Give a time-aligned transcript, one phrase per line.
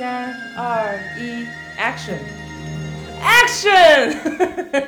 [0.00, 1.44] 三二一
[1.78, 4.16] ，Action！Action！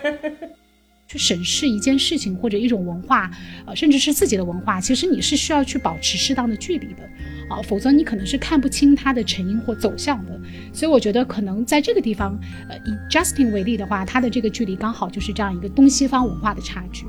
[1.07, 3.31] 去审视一件事情或者一种文化，
[3.67, 7.03] 呃，甚至是自己的文化，其实你是需要去保持适当的距离的，
[7.51, 10.33] 啊，否则你可能是看不清它的成因或走向的。
[10.73, 17.05] 所以我觉得可能在这个地方，呃，以 Justin 为例的话，他的这个距离刚好就是这样一个东西方文化的差距。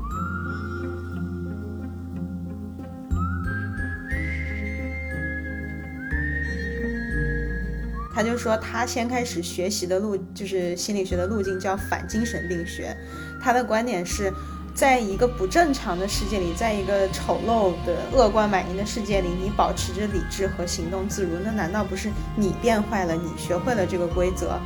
[8.14, 12.96] 他就说，他先开始学习的路就是心理学的路径叫反精神病学。
[13.42, 14.32] 他的观点是，
[14.72, 23.14] 在一个不正常的世界里，在一个丑陋的恶贯满盈的世界里，你保持着理智和行动自如，那难道不是你变坏了？
[23.14, 24.60] 你学会了这个规则？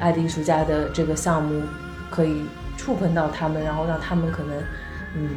[0.00, 1.62] 爱的艺术家的这个项目
[2.10, 2.44] 可以
[2.76, 4.58] 触碰到他们，然后让他们可能，
[5.14, 5.28] 嗯。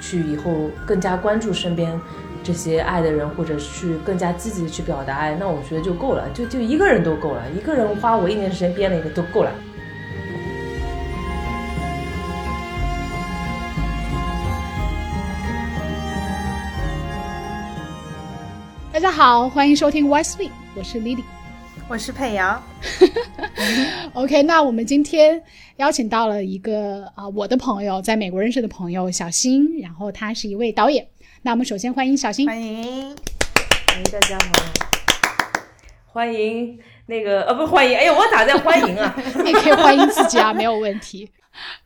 [0.00, 2.00] 去以后更加关注身边
[2.42, 9.52] 这些爱的人，或者去更加积极的去表达爱，那我觉得就够了，就就一个人都够了，一个人花我一年时间编了一个都够了。
[18.92, 21.24] 大家好，欢迎收听 Why Sweet，我是 Lily。
[21.90, 22.62] 我是佩瑶，
[24.14, 25.42] OK，那我们今天
[25.78, 31.04] 邀请到了一个啊，我的朋友，在美国认识的朋友小新，然后他是一位导演。
[31.42, 32.84] 那我们首先欢迎小新，欢迎，
[33.88, 34.52] 欢迎大家好，
[36.06, 39.12] 欢迎那个呃不欢迎，哎呀，我咋在欢迎啊？
[39.44, 41.28] 你可以欢迎自己啊，没有问题。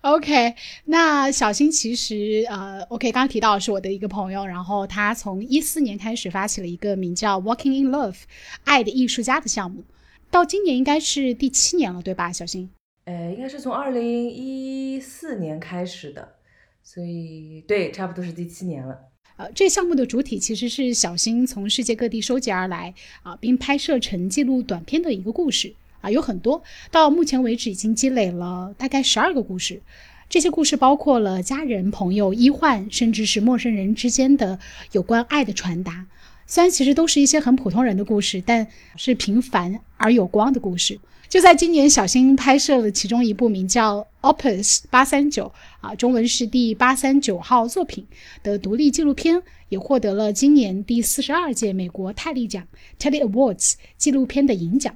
[0.02, 0.54] OK，
[0.84, 8.18] 那小新其实呃，OK，刚刚提到是我的一个朋友，然后他从一四年开始发起了一个名叫 Walking in Love
[8.64, 9.82] 爱的艺术家的项目。
[10.30, 12.68] 到今年应该是第七年了，对吧，小新？
[13.04, 16.36] 呃，应该是从二零一四年开始的，
[16.82, 18.98] 所以对，差不多是第七年了。
[19.36, 29.82] 呃，这项目的主体其实是小新从世界各地收集而来啊，并拍摄成记录短片的一个故事啊，有很多，到目前为止已经积累了大概十二个故事。
[30.28, 34.58] 这些故事包括了家人、朋友、医患，甚至是陌生人之间的
[34.92, 36.06] 有关爱的传达。
[36.46, 38.66] 虽然其实都是一些很普通人的故事，但
[38.96, 40.98] 是平凡而有光的故事。
[41.28, 45.46] 就在今年，小新拍摄了其中一部名叫《Opus 八三九》
[45.86, 48.06] 啊，中文是第八三九号作品
[48.42, 52.68] 的独立纪录片，也获得了今年第四十二届美国泰利奖
[53.00, 54.94] （Telly Awards） 纪录片的银奖。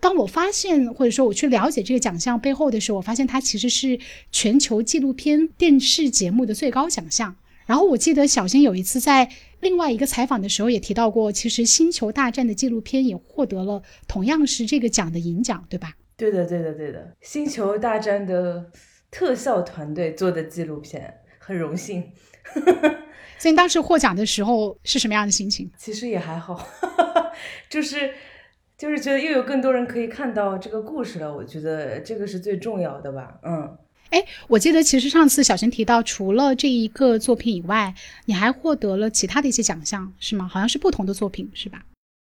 [0.00, 3.98] 当我发现或者说我去了解这个奖项背后的时候，我发现它其实是
[4.32, 7.36] 全球纪录片电视节目的最高奖项。
[7.66, 9.30] 然后我记得小新有一次在
[9.64, 15.94] 另外一个采访的时候也提到过，其实《星球大战》的纪录片也获得了同样是这个奖的银奖，对吧？
[16.18, 18.70] 对的，对的，对的，《星球大战》的
[19.10, 22.12] 特效团队做的纪录片，很荣幸。
[23.40, 25.70] 所以当时获奖的时候是什么样的心情？
[25.78, 26.68] 其实也还好，
[27.70, 28.12] 就是
[28.76, 33.78] 就是觉得又有更多人可以看到这个故事了，我觉得这个是最重要的吧，嗯。
[34.10, 37.92] 哎，我记得其实上次小新提到，除了这一个作品以外，
[38.26, 40.46] 你还获得了其他的一些奖项，是吗？
[40.46, 41.84] 好像是不同的作品，是吧？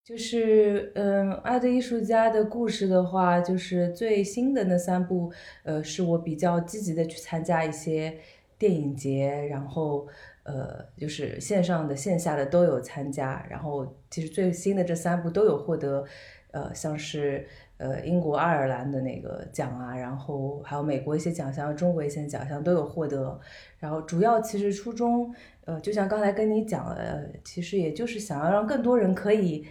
[0.03, 5.31] 就是，嗯，爱的艺术家的故事的话，就是最新的那三部，
[5.63, 8.15] 呃，是我比较积极的去参加一些
[8.59, 10.07] 电影节，然后，
[10.43, 16.05] 呃，就是线上的、线下的都有参加，然后其实最新的这三部都有获得，
[16.51, 17.47] 呃，像是。
[17.81, 23.39] 呃，英国、爱尔兰的那个奖啊，然后还有美国一些奖项、中国一些奖项都有获得。
[23.79, 25.33] 然后主要其实初衷，
[25.65, 29.65] 呃，就像刚才跟你讲了，其实也就是想要让更多人可以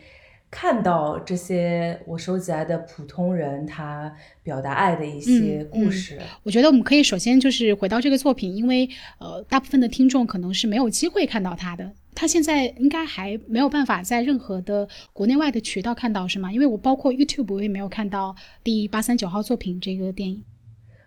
[0.50, 4.12] 看到这些我收集来的普通人他
[4.43, 6.19] 表达爱的一些故事。
[6.43, 8.88] 我觉得我们可以首先就是回到这个作品，因为
[9.19, 11.93] 呃，大部分的听众可能是没有机会看到他的。
[12.14, 16.52] 他现在应该还没有办法在任何的国内外的渠道看到，是吗？
[16.52, 20.43] 因为我包括 YouTube 我也没有看到第八三九号作品这个电影。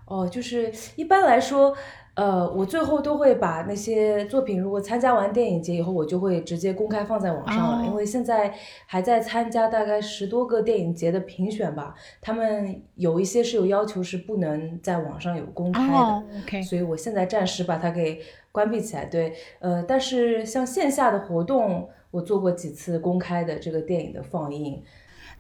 [0.06, 1.75] 哦，就是一般来说。
[2.15, 7.86] 呃，我最后都会把那些作品，如果参加完电影节以后，我就会直接公开放在网上了。
[7.88, 8.54] 因为现在
[8.86, 16.24] 还在参加大概十多个电影节的评选吧，他们有一些是有要求是不能在网上有公开的。
[16.62, 18.21] 所以我现在暂时把它给
[18.51, 19.06] 关闭起来。
[19.06, 24.83] 对，呃，但是像线下的活动，我做过几次公开的这个电影的放映。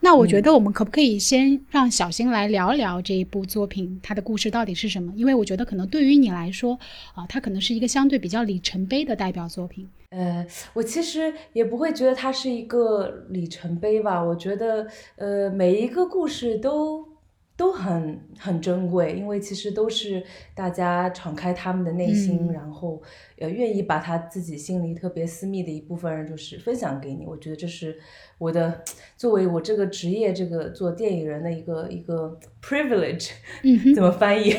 [0.03, 5.13] 那我觉得我们可不可以先让小新来聊一聊这一部作品，它的故事到底是什么？
[5.15, 6.77] 因为我觉得可能对于你来说，
[7.15, 9.87] 啊，它可能是一个相对比较里程碑的代表作品。
[10.09, 14.21] 呃，我其实也不会觉得它是一个里程碑吧。
[14.21, 14.85] 我觉得，
[15.15, 17.07] 呃，每一个故事都
[17.55, 20.23] 都很很珍贵，因为其实都是
[20.55, 23.01] 大家敞开他们的内心，然后
[23.37, 27.25] 呃愿意把他自己心里特别私密的一部分人就是分享给你。
[27.27, 27.99] 我觉得这是
[28.39, 28.83] 我的
[29.15, 34.55] 作为我这个职业这个做电影人的一个一个 privilege，嗯怎么翻译？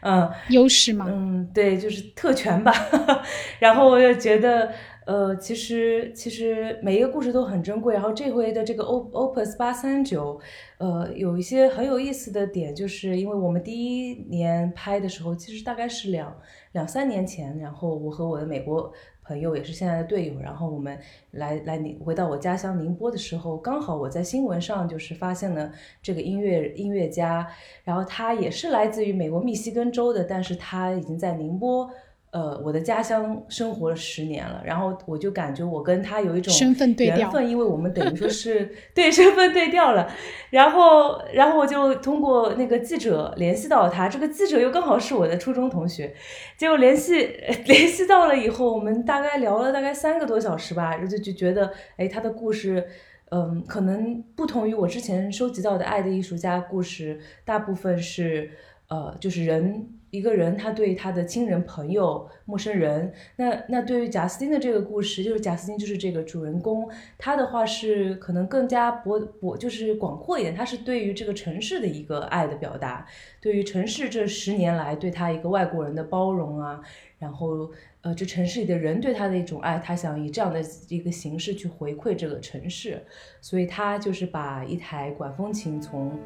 [0.00, 1.06] 嗯，优势吗？
[1.08, 2.72] 嗯，对，就是特权吧。
[3.60, 4.72] 然后我又觉得。
[5.08, 7.94] 呃，其实其实每一个故事都很珍贵。
[7.94, 10.38] 然后这回的这个 O Opus 八三九，
[10.76, 16.36] 呃，有一些很有意思的点，就是因为我们第一年拍的时候，其实大概是两
[16.72, 17.58] 两三年前。
[17.58, 18.92] 然后我和我的美国
[19.24, 20.98] 朋友也是现在的队友，然后我们
[21.30, 25.72] 来来宁回到我家乡宁波的时候，刚好我在新闻上就是发现了
[26.02, 27.48] 这个音乐音乐家，
[27.82, 31.88] 然后他也是来自于美国密西根州的，但是他已经在宁波。
[32.30, 40.06] 呃，我的家乡生活了十年了，然后我就感觉我跟他有一种身份对调，缘分，因为我们等于说 是对身份对调了。
[40.50, 46.14] 然后，然后我就通过那个记者联系到他，这个记者又刚好是我的初中同学，
[46.58, 47.16] 结果联系
[47.64, 52.86] 联系到了以后，我们大概聊了大概三个多小时吧，就就觉得，哎，他的故事，
[53.30, 58.50] 嗯，可能不同于我之前收集到的爱的艺术家故事，大部分是，
[58.88, 59.94] 呃，就是人。
[60.10, 66.88] 一个人，他对他的亲人、朋友、陌生人，那那对于贾斯汀的这个故事，就是贾斯汀就是这个主人公，
[67.18, 73.06] 他的话是可能更加博博，就是广阔一点，他是对于这个城市的一个爱的表达，
[73.40, 76.80] 对于城市这十年来对他一个外国人的包容啊，
[77.18, 77.70] 然后
[78.00, 83.04] 呃，这城市里的人对他的一种爱，他想以这样的一个形式去回馈这个城市，
[83.40, 86.18] 所以他就是把一台管风琴从。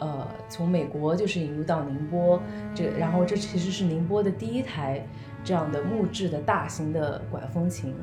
[0.00, 2.40] 呃，从美国就是引入到宁波，
[2.74, 5.06] 这然后这其实是宁波的第一台
[5.44, 7.94] 这样的木质的大型的管风琴。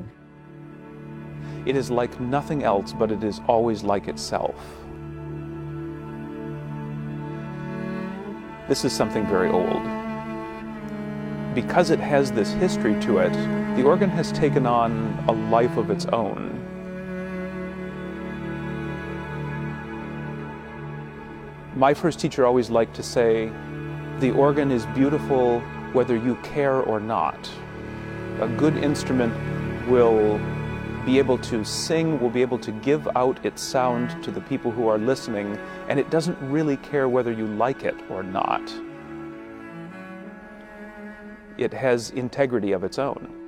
[1.65, 4.53] It is like nothing else, but it is always like itself.
[8.67, 9.81] This is something very old.
[11.55, 13.33] Because it has this history to it,
[13.75, 14.91] the organ has taken on
[15.27, 16.51] a life of its own.
[21.76, 23.50] My first teacher always liked to say,
[24.20, 25.58] the organ is beautiful
[25.92, 27.50] whether you care or not.
[28.40, 29.34] A good instrument
[29.88, 30.38] will
[31.04, 34.70] be able to sing, will be able to give out its sound to the people
[34.70, 38.62] who are listening, and it doesn't really care whether you like it or not.
[41.58, 43.43] It has integrity of its own.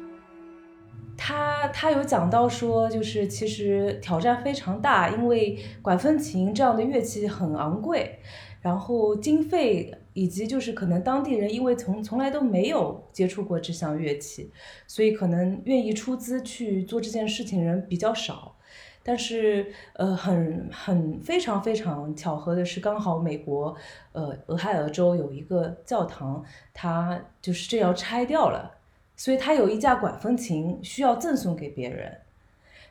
[1.17, 8.19] 他他有讲到说，就是其实挑战非常大，因为管风琴这样的乐器很昂贵，
[8.61, 14.51] 然后经费以及就是可能当地人因为从从来都没有接触过这项乐器，
[14.87, 18.57] 所以可能愿意出资去做这件事情人比较少。
[19.03, 23.73] 但是呃，很很非常非常巧合的是，刚好美国
[24.11, 28.76] 呃俄亥俄州有一个教堂，它就是这要拆掉了。
[29.17, 32.19] 所以他有一架管风琴需要赠送给别人，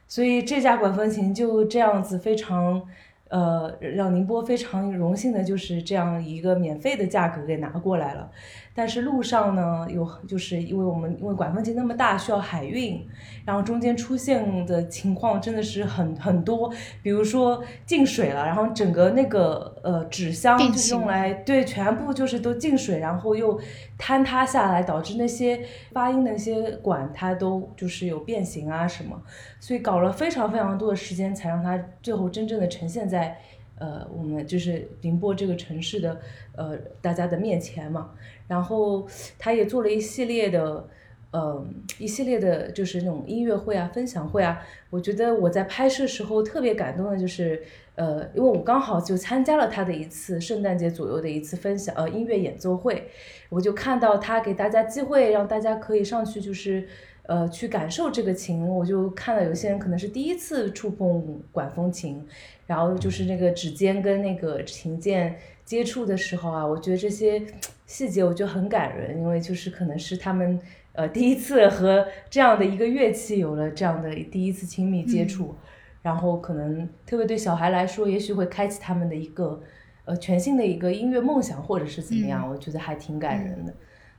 [0.07, 2.81] 所以这架管风琴就这样子非常，
[3.29, 8.31] 呃，让宁波非常荣幸的就是这样一个免费的价格给拿过来了。
[8.77, 13.07] 但是路上呢，有就是因为我们因为管风琴那么大，需要海运，
[13.45, 16.69] 然后中间出现的情况真的是很很多，
[17.01, 23.57] 比如说进水了，然后整个那个呃纸箱就是用来对全部就是都进水，然后又
[23.97, 29.21] 坍塌下来，导致那些发音的那些管它都就是有变形啊什么，
[29.61, 33.37] 所以搞了非常非常多的时间才让它最后真正的呈现在。
[33.77, 36.17] 呃，我们就是宁波这个城市的
[36.55, 38.11] 呃大家的面前嘛，
[38.47, 40.87] 然后他也做了一系列的，
[41.31, 41.65] 呃
[41.97, 44.61] 一系列的，就是那种音乐会啊、分享会啊。
[44.89, 47.63] 我觉得我在拍摄时候特别感动的就是，
[47.95, 53.09] 呃，因为我刚好就参加了他的一次圣诞节左右的一次分享呃音乐演奏会，
[53.49, 56.87] 我就看到他给大家机会，让大家可以上去就是。
[57.27, 62.23] 呃，去感受这个琴，我就看到有些人可能是第一次触碰管风琴，
[62.67, 67.41] 然后就是那个指尖跟那个琴键接触的时候啊，我觉得这些
[67.87, 70.59] 细节我觉得很感人，因为就是可能是他们
[70.93, 75.55] 呃第一次和这样的一个乐器有了这样的第一次亲密接触，
[76.03, 79.61] 然后可能特别对小孩来说，也许会开启他们的一个
[80.05, 83.73] 呃全新的一个音乐梦想，或者是怎么样，我觉得还挺感人的。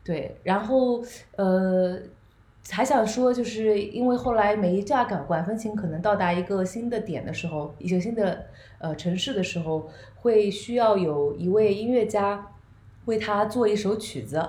[0.05, 1.03] 对，然后
[1.37, 1.99] 呃。
[2.69, 8.45] 还想说，就是因为后来每一架管管风琴可能到达一个新的点的时候，一个新的
[8.81, 9.89] 呃城市的时候，
[10.27, 12.49] 会需要有一位音乐家
[13.05, 14.45] 为他做一首曲子，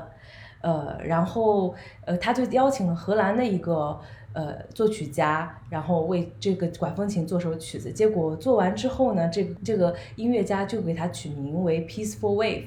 [0.61, 3.99] 呃，然后呃他就邀请了荷兰的一个
[4.33, 7.91] 呃作曲家，然后为这个管风琴做首曲子。
[7.91, 12.63] 结果做完之后呢，这个这个音乐家就给他取名为 Peaceful Wave，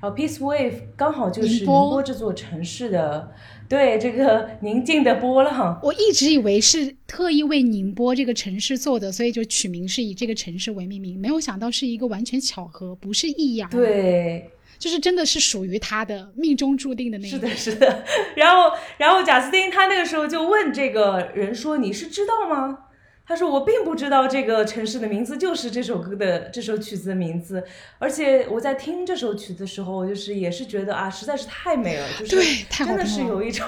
[0.00, 3.30] 然后 Peaceful Wave 刚好就是宁波这座城市的
[3.68, 5.78] 对这个宁静的波浪。
[5.82, 18.04] 我一直以为是特意为宁波这个城市做的，所以就取名是以这个城市为命名，没有想到是一个完全巧合，不是意义而已，对，就是真的是属于他的命中注定的那是的，是的。
[18.36, 22.78] 然后，然后贾斯汀他那个时候就问这个人说：“你是知道吗？”
[23.28, 27.62] 他说：“我并不知道这个城市的名字就是这首歌的这首曲子的名字，
[27.98, 33.66] 而且我在听这首曲子的时候，就是也是觉得啊，实在是太美了，就是对真的是有一种，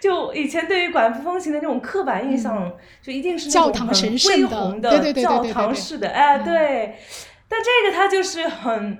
[0.00, 6.44] 就以前对于管风琴的那种刻板印象，就一定是那种很堂神圣恢的宏的教堂式的，哎，嗯。
[6.44, 6.94] 对。
[7.46, 8.98] 但这个它就是很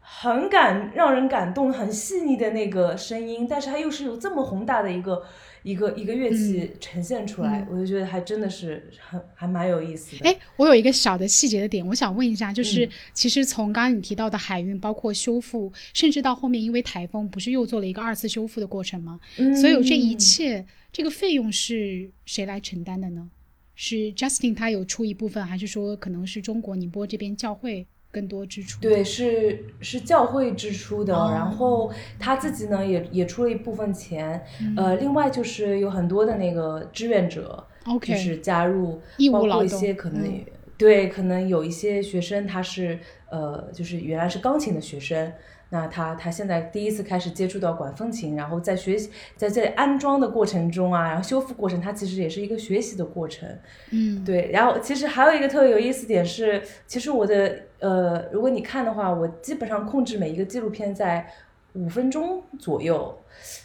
[0.00, 5.24] 很感让人感动、很细腻的那个声音，但是它又是有这么宏大的一个
[5.62, 10.28] 一个一个乐器呈现出来，我就觉得还真的是很还蛮有意思的。
[10.28, 19.20] 哎，我有一个小的细节的点，我想问一下，就是、嗯其实从刚刚你提到的海运，包括修复，甚至到后面因为台风，不是又做了一个二次修复的过程吗？
[19.36, 23.30] 嗯所有这一切，这个费用是谁来承担的呢？
[23.74, 28.80] 是 Justin 他有出一部分，还是说可能是中国宁波这边教会更多支出？
[28.80, 37.64] 对，是是教会支出的，哦然后他自己呢也也出了一部分钱，嗯呃，另外就是有很多的那个志愿者
[38.02, 40.44] 就是加入，义务包括一些可能、嗯
[40.76, 42.98] 对，可能有一些学生他是
[43.30, 45.30] 呃，就是原来是钢琴的学生，
[45.72, 53.48] 那他他现在第一次开始接触到管风琴，然后在学习在在安装的过程中啊，然后修复过程，它其实也是一个学习的过程。
[53.90, 61.26] 嗯，对，然后其实还有一个特别有意思点是，其实我的呃，如果你看的话，我基本上控制每一个纪录片在
[61.74, 63.16] 五分钟左右，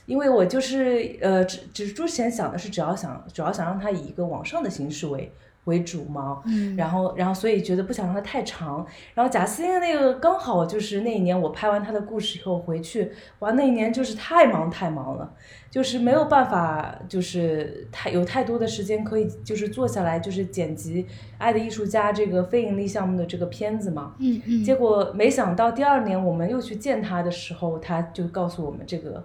[0.05, 5.31] 因为我就是呃，只只之前想的是，只要想只要想让它以一个网上的形式为
[5.65, 15.33] 为主嘛，嗯，然后然后所以觉得不想让它太长，然后贾斯汀的那个刚好就是那一年我拍完他的故事以后回去，哇，那一年就是太忙太忙了。
[15.71, 21.03] 就是没有办法，就是太有太多的时间可以就是坐下来就是剪辑
[21.37, 24.15] 《爱的艺术家》这个非盈利项目的这个片子嘛。
[24.19, 29.21] 嗯嗯，结果没想到第二年我们又去见他的时候，他就告诉我们这个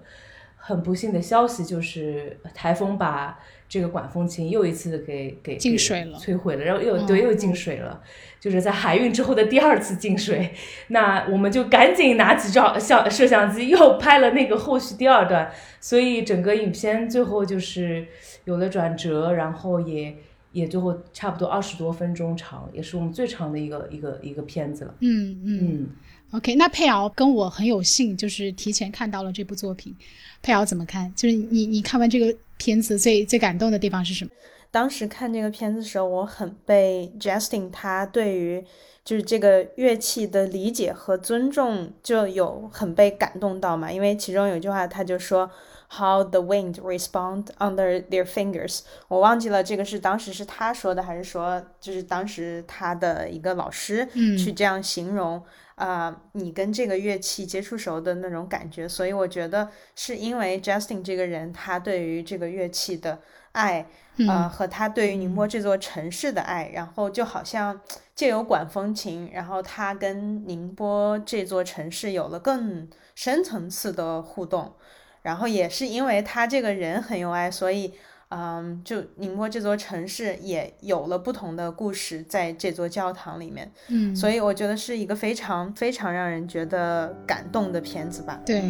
[0.60, 3.38] 很不幸的消息，就是台风把
[3.68, 8.00] 这个管风琴又一次给给给进水了摧毁了，然后又哦对又进水了，
[8.38, 10.52] 就是在海运之后的第二次进水。
[10.88, 15.50] 那我们就赶紧拿起照相摄像机又拍了那个后续第二段，
[15.80, 18.06] 所以整个影片最后就是
[18.44, 20.16] 有了转折，然后也
[20.52, 24.94] 也最后差不多二十多分钟长，也是我们最长的一个一个一个片子了。
[25.00, 25.86] 嗯嗯嗯。
[26.32, 29.96] OK，那佩瑶跟我很有幸，就是提前看到了这部作品。
[30.40, 31.12] 佩瑶怎么看？
[31.16, 34.30] 就是你你看完这个片子最最感动的地方是什么？
[34.70, 38.64] 当时看这个片子的时候，我很被 Justin 他对于
[39.04, 45.50] 就是这个乐器的理解和尊重就有很被感动到嘛，因为其中有一句话他就说
[45.88, 55.42] How the wind respond under their fingers，我忘记了这个是当时是他说的还是说就是当时他的一个老师嗯去这样形容。
[55.80, 63.18] 啊、你跟这个乐器接触时候的那种感觉，所以我觉得是因为 Justin 这个人，他对于这个乐器的
[63.52, 63.86] 爱，
[64.18, 67.80] 呃，嗯和他对于宁波这座城市的爱，然后就好像
[68.14, 74.74] 借由管风琴，然后他跟宁波这座城市有了更深层次的互动，
[75.22, 77.94] 然后也是因为他这个人很有爱，所以。
[78.29, 88.39] 嗯，就宁波这座城市也有了不同的故事在这座教堂里面，嗯，所以我觉得是一个非常非常让人觉得感动的片子吧。
[88.45, 88.61] 对，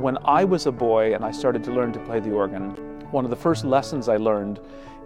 [0.00, 2.74] When I was a boy and I started to learn to play the organ,
[3.10, 4.58] one of the first lessons I learned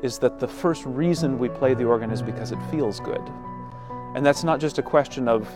[0.03, 3.23] is that the first reason we play the organ is because it feels good.
[4.17, 5.47] And that's not just a question of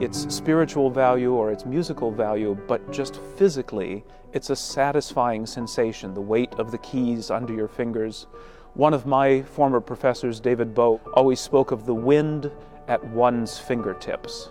[0.00, 6.20] its spiritual value or its musical value, but just physically, it's a satisfying sensation, the
[6.20, 8.26] weight of the keys under your fingers.
[8.74, 12.50] One of my former professors, David Bowe, always spoke of the wind
[12.86, 14.48] at one's fingertips.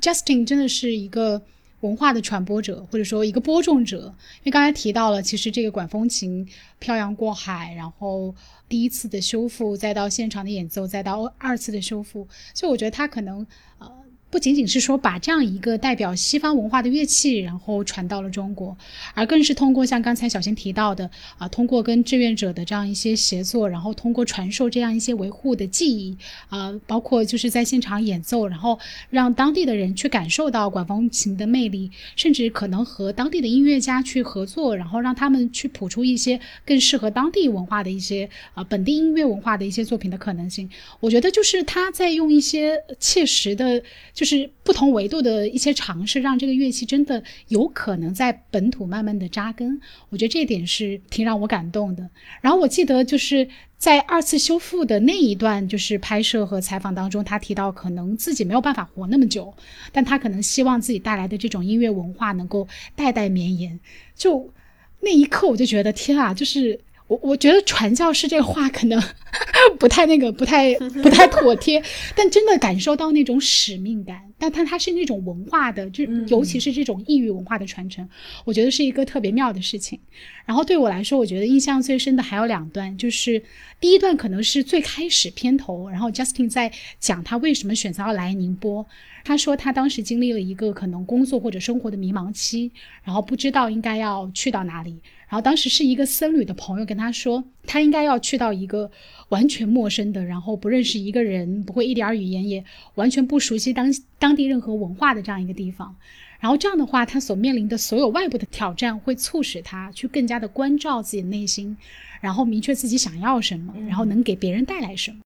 [0.00, 1.40] Justin 真的是一个
[1.80, 4.12] 文化的传播者，或者说一个播种者。
[4.38, 6.46] 因为刚才提到了，其实这个管风琴
[6.78, 8.34] 漂洋过海，然后
[8.68, 13.46] 第一次的修复，再到现场的演奏，再到二次的修复，所以我觉得他可能
[13.78, 13.90] 呃
[14.31, 18.77] 不仅仅是说把这样一个代表西方文化的乐器，然后传到了中国，
[19.15, 21.09] 而更是通过像刚才小新提到的
[21.39, 26.15] 啊，通过跟志愿者的这样一些协作，然后通过传授这样一些维护的技艺
[26.49, 28.77] 啊，包括就是在现场演奏，然后
[29.09, 40.69] 让当地的人去感受到管风琴的魅力，甚至可能和当地的音乐家去合作，然后让他们去谱出一些更适合当地文化的一些啊本地音乐文化的一些作品的可能性。
[40.99, 43.81] 我觉得就是他在用一些切实的。
[44.19, 49.79] 就是不同维度的一些尝试，让这个乐器真的有可能在本土慢慢的扎根。
[50.09, 52.09] 我觉得这一点是挺让我感动的。
[52.41, 53.47] 然后我记得就是
[53.77, 59.53] 在二次修复的那一段，就是拍摄和采访当中，他提到可能自己没有办法活那么久，
[59.93, 63.79] 但他可能希望自己带来的这种音乐文化能够代代绵延。
[64.17, 64.51] 就
[64.99, 66.81] 那一刻，我就觉得天啊，就是。
[67.09, 69.01] 我我觉得传教士这话可能
[69.77, 71.83] 不太那个，不太不太妥帖，
[72.15, 74.28] 但真的感受到那种使命感。
[74.39, 78.07] 但它它是那种文化的，就尤其是这种异域文化的传承，
[78.45, 79.99] 我觉得是一个特别妙的事情。
[80.45, 83.43] 然后对我来说，我觉得印象最深的还有两段，就是
[83.79, 88.85] 第一段可能是最开始片头，然后 Justin 在讲他为什么选择要来宁波。
[89.25, 92.71] 他说他当时经历了一个可能工作或者生活的迷茫期，
[93.03, 94.97] 然后不知道应该要去到哪里。
[95.27, 98.89] 然后当时是一个僧侣的朋友跟他说，他应该要去到一个
[99.29, 105.95] 完全陌生的，然后不认识一个人，不会一点语言，也完全不熟悉当当地任何文化的这样一个地方。
[106.39, 111.77] 然后这样的话，他所面临的所有外部的挑战，会促使他去更加的关照自己的内心，
[112.21, 115.19] 然后明确自己想要什么，然后能给别人带来什么。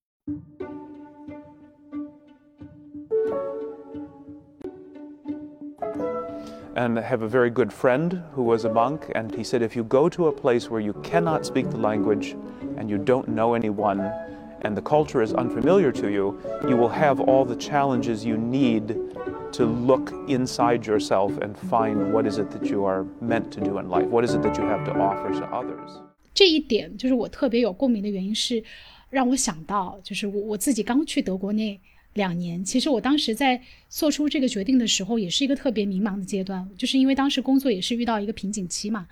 [6.75, 9.83] and have a very good friend who was a monk, and he said, if you
[9.83, 12.35] go to a place where you cannot speak the language
[12.77, 14.11] and you don't know anyone,
[14.61, 18.95] and the culture is unfamiliar to you, you will have all the challenges you need
[19.51, 23.79] to look inside yourself and find what is it that you are meant to do
[23.79, 26.01] in life, what is it that you have to offer to others.
[26.33, 28.63] 这一点就是我特别有共鸣的原因是，
[29.09, 31.79] 让我想到，就是我我自己刚去德国那
[32.14, 39.06] 两年，其实我当时在做出这个决定的时候，也是一个特别迷茫的阶段，就是因为当时工作也是遇到一个瓶颈期嘛。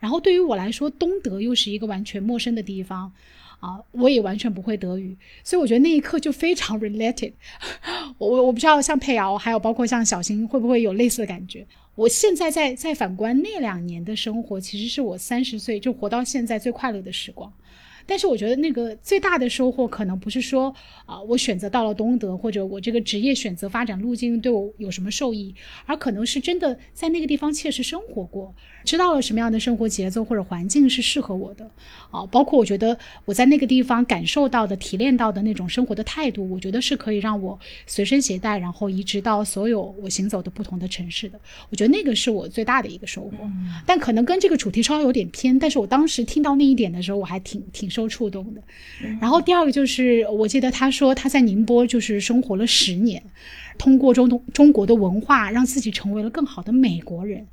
[0.00, 3.12] 然后对于我来说，东德又是一个完全陌生的地方，
[3.60, 7.32] 啊，我也完全不会德语，所以我觉得那一刻就非常 related。
[8.18, 11.66] 我我我不知道像佩瑶，还有包括像小新，会不会有类似的感觉？
[11.94, 17.52] 我现在在在反观那两年的生活，其实是我三十岁就活到现在最快乐的时光。
[18.08, 28.54] 但是我觉得那个最大的收获，可能不是说啊，我选择到了东德，或者我这个职业选择发展路径对我有什么受益，而可能是真的在那个地方切实生活过。
[28.84, 31.70] 知道了什么样的生活节奏或者环境是适合我的，
[32.10, 41.38] 啊，包括我觉得我在那个地方感受到的、提炼到的那种生活的态度，我觉得是可以让我随身携带，然后移植到所有我行走的不同的城市的。
[41.68, 43.30] 我觉得那个是我最大的一个收获。
[43.84, 48.60] 但可能跟这个主题稍微有点偏，但是我当时听到那一点的时候，我还挺挺受触动的。
[49.18, 53.22] 然后第二个就是，我记得他说他在宁波就是生活了十年，
[53.78, 57.46] 通过中东中国的文化，让自己成为了更好的美国人。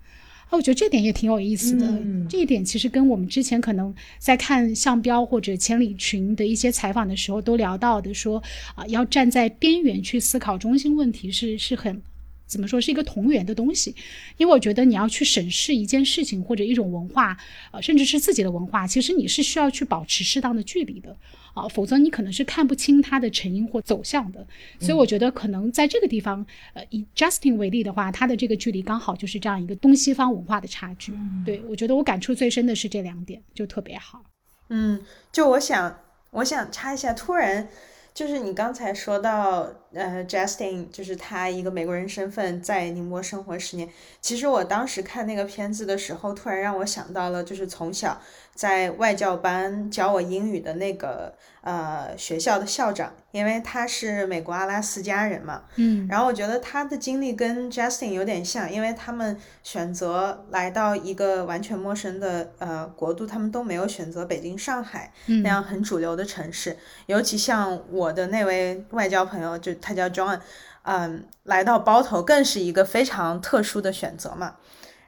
[0.48, 1.88] 啊，我觉得这点也挺有意思的。
[2.30, 8.44] 这一点其实跟我们之前可能在看向标或者千里群的一些采访的时候都聊到的，说
[8.76, 12.02] 啊，要站在边缘去思考中心问题，是是很。
[12.48, 13.96] 怎么说是一个同源的东西？
[14.38, 17.36] 因为我觉得你要去审视一件事情或者一种文化，
[17.72, 21.16] 呃，甚至是自己的文化，其实你是需要去保持适当的距离的
[21.54, 24.46] 啊，否则你可能是看不清它的成因或走向的。
[24.80, 31.14] 所以我觉得可能在这个地方，呃，以 Justin 为例的话，他的这个距离刚好就是这样一个东西方文化的差距。
[31.46, 34.24] 对我觉得我感触最深的是这两点，就特别好。
[34.70, 36.00] 嗯，就我想，
[36.32, 37.68] 我想插一下，突然。
[38.16, 43.90] 就是你刚才说到，呃，Justin，就是他一个美国人身份在宁波生活十年。
[44.22, 48.22] 其实我当时看那个片子的时候，突然让我想到了，就是从小。
[48.56, 70.40] 在外教班教我英语的那个呃学校的校长，因为他是美国阿拉斯加人嘛，嗯，然后我觉得他的经历跟 Justin 有点像，因为他们选择来到一个完全陌生的呃国度，他们都没有选择北京、上海那样很主流的城市，尤其像我的那位外交朋友，就他叫 John，
[70.84, 74.56] 嗯，来到包头更是一个非常特殊的选择嘛。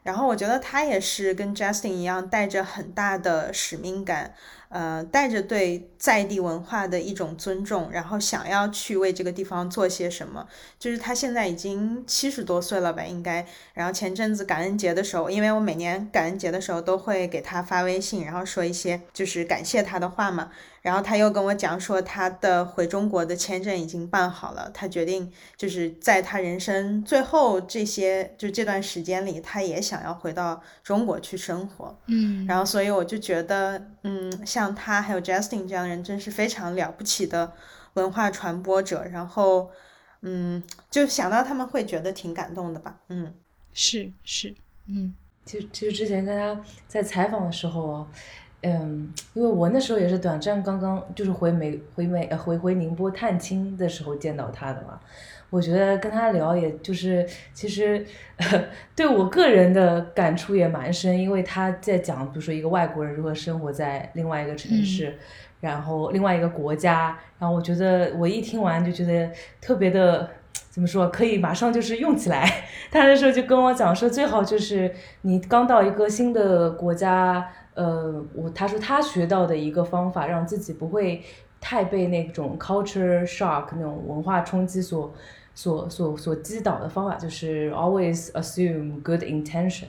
[0.07, 4.33] 然后我觉得他也是跟 Justin 一样，带着很大的使命感，
[4.69, 10.45] 呃，带着对在地文化的一种尊重，然后想要去为这个地方做些什么。
[10.77, 13.45] 就是他现在已经七十多岁了吧，应该。
[13.73, 20.51] 然后前阵子感恩节的时候，因为我每年感恩节的时候都会给他发微信，然后说一些就是感谢他的话嘛。
[20.83, 31.97] 然后他又跟我讲说，他的回中国的签证已经办好了，他决定就是在他人生最后这些就这段时间里，他也想要回到中国去生活。
[32.05, 37.53] 嗯，然后所以我就觉得，嗯，像他还有 Justin 这样的人，真是非常了不起的
[37.93, 39.05] 文化传播者。
[39.05, 39.69] 然后，
[40.21, 42.97] 嗯，就想到他们会觉得挺感动的吧。
[43.09, 43.31] 嗯，
[43.71, 44.55] 是是，
[44.87, 45.13] 嗯，
[45.45, 48.07] 其实其实之前跟他在采访的时候。
[48.61, 54.99] 嗯，因为我那时候也是短暂刚刚就是回美回美呃回回宁波探亲的时候见到他的嘛，
[55.49, 58.05] 我觉得跟他聊也就是其实
[58.95, 65.17] 对我个人的感触也蛮深，因为他在讲比如说一个外国人如何生活在另外一个城市，
[65.61, 69.31] 然后另外一个国家，然后我觉得我一听完就觉得
[69.61, 70.29] 特别的
[70.69, 72.45] 怎么说可以马上就是用起来。
[72.91, 77.47] 他那时候就跟我讲说，最好就是你刚到一个新的国家。
[77.77, 81.21] 呃，我他说他学到的一个方法，让自己不会
[81.61, 85.13] 太被那种 culture shock 那种文化冲击所
[85.57, 89.87] 所所所击倒的方法，就是 always assume good intention，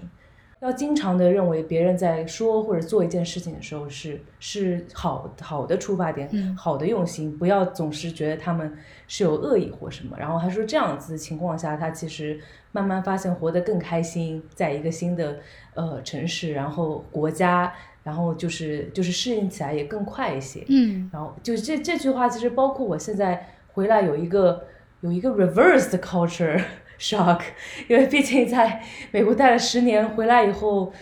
[0.61, 8.77] 要经常的认为别人在说或者做一件事情的时候是是好好的出发点，好的用心，不要总是觉得他们
[9.07, 10.17] 是有恶意或什么。
[10.19, 12.41] 然后他说这样子情况下，他其实
[12.73, 15.39] 慢慢发现活得更开心，在一个新的。
[15.75, 20.65] 呃，城市，然后国家，然后就是就是适应起来也更快一些。
[20.67, 24.65] 嗯，然后就这这句话，其实包括我现在回来有一个
[25.01, 26.61] 有一个 reverse 的 culture
[26.99, 27.41] shock，
[27.89, 30.93] 因为毕竟在美国待了十年，回来以后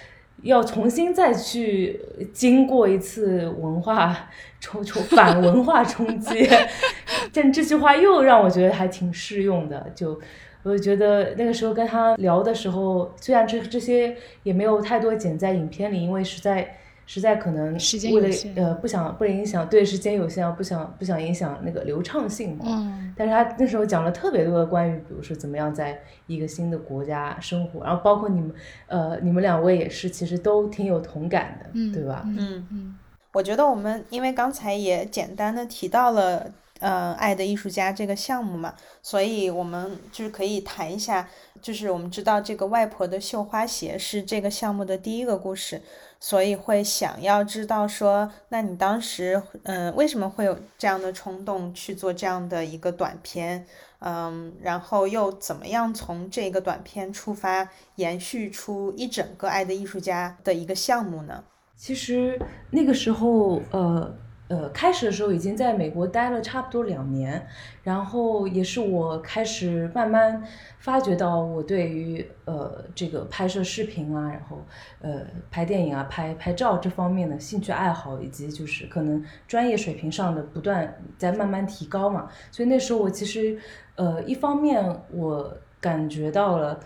[0.42, 2.00] 要重新再去
[2.32, 4.28] 经过一次文化
[4.60, 6.48] 冲冲反文化冲击，
[7.32, 10.20] 但这句话又让我觉得还挺适用的，就。
[10.62, 17.72] 我觉得那个时候跟他聊的时候，虽然这这些也没有太多剪在影片里，因为实在实在可能
[18.12, 22.64] 为了呃不想不影响对时间有限，不想不想影响那个流畅性嘛。
[22.68, 23.14] 嗯。
[23.16, 28.52] 但是他那时候讲了特别多的关于，比如说怎么样在一个新的国家生活，然后包括你们
[28.88, 32.22] 呃你们两位也是，其实都挺有同感的，对吧？
[32.26, 32.98] 嗯嗯。
[33.32, 36.50] 我觉得我们因为刚才也简单的提到了。
[36.80, 41.28] 呃，爱的艺术家这个项目嘛，所以我们就是可以谈一下，
[41.62, 45.80] 就是我们知道这个外婆的绣花鞋是这个项目的第一个故事，
[46.20, 53.66] 所以会想要知道说，那你当时嗯为什么会有这样的冲动去做这样的一个短片，
[54.00, 61.42] 嗯，然后又怎么样从这个短片出发，延续出一整个爱的艺术家的一个项目呢？
[61.74, 62.38] 其实
[62.70, 64.14] 那个时候，呃。
[64.48, 67.44] 呃，开始的时候已经在美国待了差不多两年，
[67.82, 70.40] 然后也是我开始慢慢
[70.78, 74.64] 发觉到我对于呃这个拍摄视频啊，然后
[75.00, 82.28] 呃拍电影啊、拍拍照这方面的兴趣爱好，以及就是可能专业水平上的不断在慢慢提高嘛。
[82.52, 83.58] 所以那时候我其实
[83.96, 86.78] 呃一方面我感觉到了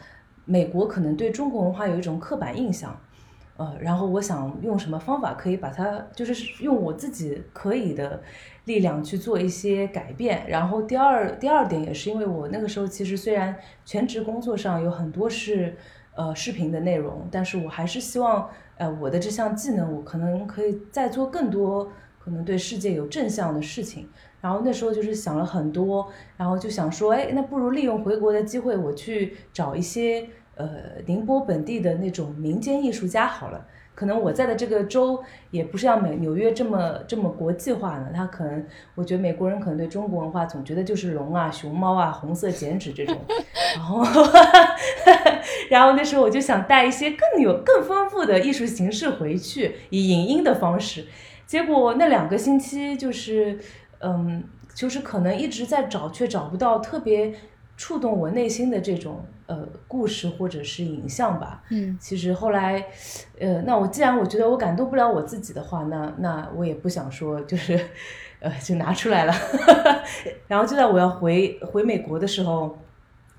[0.47, 2.99] 美国可能对中国文化有一种刻板印象。
[3.61, 8.23] 呃，然后我想用什么方法可以把它，就是用我自己可以的
[8.65, 10.49] 力量去做一些改变。
[10.49, 15.77] 然后第二第二点也是因为我那个时候其实虽然全职工作上有很多是
[16.17, 24.09] 呃视频的内容，但是我还是希望呃我的这项技能我可能可以再做更多可能对世界有正向的事情。
[24.41, 30.27] 然后那时候就是想了很多，然后就想说，哎，那不如利用回国的机会，我去找一些。
[30.61, 30.69] 呃，
[31.07, 38.11] 宁波本地的那种民间艺术家好了，可能我在的这个州也不是像美纽约这么这么国际化呢。
[38.15, 43.17] 他可能，我觉得美国人可能对中国文化总觉得就是龙啊、熊猫啊、红色剪纸这种。
[43.75, 44.05] 然后，
[45.71, 51.07] 然后那时候我就想带一些更有更丰富的艺术形式回去，以影音的方式。
[51.47, 53.59] 结果那两个星期就是，
[54.01, 54.45] 嗯，
[54.75, 57.33] 就是可能一直在找，却找不到特别
[57.79, 59.25] 触动我内心的这种。
[59.51, 61.61] 呃，故事或者是影像吧。
[61.71, 62.87] 嗯，其实后来，
[63.41, 67.73] 呃，那我既然我觉得我感动不了我自己的话，那那我也不想说，就是，
[68.39, 69.35] 呃，就拿出来了。
[70.47, 72.79] 然后就在我要回回美国的时候，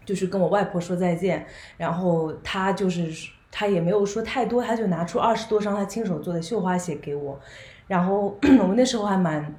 [0.05, 1.45] 就是跟我外婆说再见，
[1.77, 7.39] 然后她就是她也没有说太多，她就拿出二十多双她亲手做的绣花鞋给我，
[7.87, 9.55] 然后 我那时候还蛮。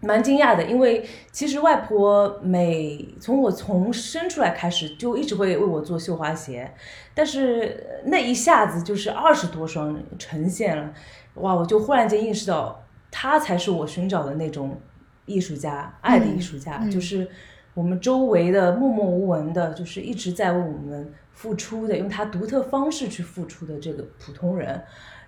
[0.00, 6.70] 蛮惊讶的，因为其实外婆每从我从生出来开始就一直会为我做绣花鞋，
[7.14, 10.92] 但是那一下子就是二十多双呈现了，
[11.36, 11.54] 哇！
[11.54, 14.78] 我就忽然间意识到她才是我寻找的那种
[15.24, 17.26] 艺术家，爱的艺术家，就是
[17.72, 24.80] 我们周围的默默无闻的，就是一直在为我们付出的，用她独特方式去付出的这个普通人。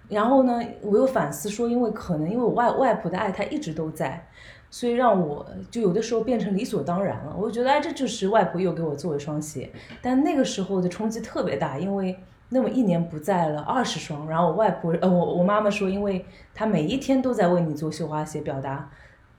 [0.09, 4.29] 然后呢，我又反思说，因为可能因为我外外婆的爱，她一直都在。
[4.71, 9.71] 所以让我就有的时候变成理所当然了，我就觉得哎，这就是外婆又给我做一双鞋。
[10.03, 12.17] 但那个时候的冲击特别大，因为
[12.51, 14.29] 那么一年不在了，二十双。
[14.29, 18.91] 然后我外婆呃，我我妈妈说，因为她每一天都在为你做绣花鞋，表达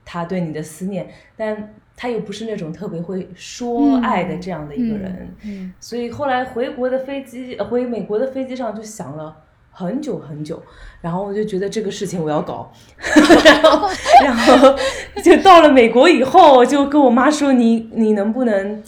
[0.04, 5.34] 她对你的思念，但她又不是那种特别会说爱的这样的一个人。
[5.44, 9.36] 嗯，所以后来回国的飞机，回美国的飞机上就想了。
[9.70, 10.62] 很久很久，
[11.00, 12.70] 然后我就觉得这个事情我要搞，
[13.44, 13.88] 然后
[14.24, 14.76] 然后
[15.24, 18.82] 就到了美国以后，就跟我妈说：“你你能不能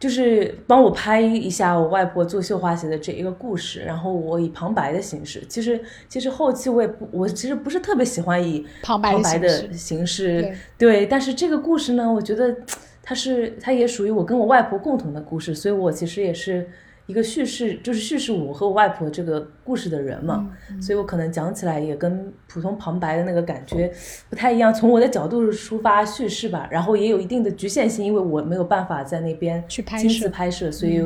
[0.00, 3.80] 就是帮我拍一下我外婆做绣花鞋的这一个故事？
[3.80, 5.42] 然后我以旁白的形式。
[5.48, 11.06] 其实其实后期我也不，我其实不是特别喜欢以旁白的形式，对。
[11.06, 12.56] 但是这个故事呢，我觉得
[13.02, 16.68] 它是它也属于我跟我外婆共同的故事，所以我其实也是。
[17.06, 23.92] 一个叙事就是叙事我和我外婆这个故事的人嘛，所以我可能讲起来也跟普通旁白的那个感觉
[24.30, 24.72] 不太一样。
[24.72, 31.04] 从我的角度出发叙事吧，然后也有一定的局限性，因为我没有办法在那边去亲自拍摄，所以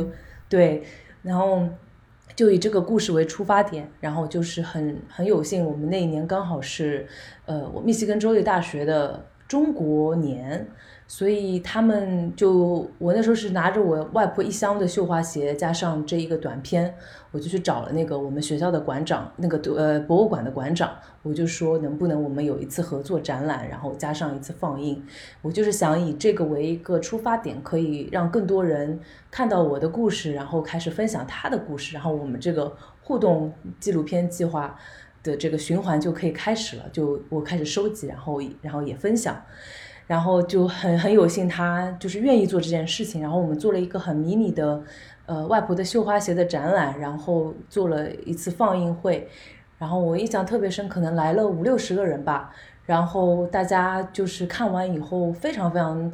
[0.48, 0.84] 对，
[1.22, 1.68] 然后
[2.36, 7.08] 就以这个故事为出发点，然后就是很很有幸，我们那一年刚好是
[7.46, 10.68] 呃，我密西根州立大学的中国年。
[11.10, 16.94] 所以他们就我那时候是拿着我外婆一箱的绣花鞋，加上这一个短片，
[17.30, 25.02] 我就去找了那个我们学校的馆长，那个呃博物馆的馆长，我就说能不能我们有一次合作展览，然后加上一次放映。
[25.40, 34.78] 我就是想以这个为一个出发点，可以让更多人看到我的故事，然后开始分享他的故事，然后我们这个互动纪录片计划
[35.22, 36.84] 的这个循环就可以开始了。
[36.92, 39.42] 就我开始收集，然后然后也分享。
[40.08, 43.22] 然后就很很有幸，他就是愿意做这件事情。
[43.22, 44.82] 然后我们做了一个很迷你的，
[45.26, 49.28] 呃，外婆的绣花鞋的展览，然后做了一次放映会。
[49.78, 52.52] 然后我印象特别深，可能来了五六十个人吧。
[52.84, 56.12] 然后大家就是看完以后，非常非常。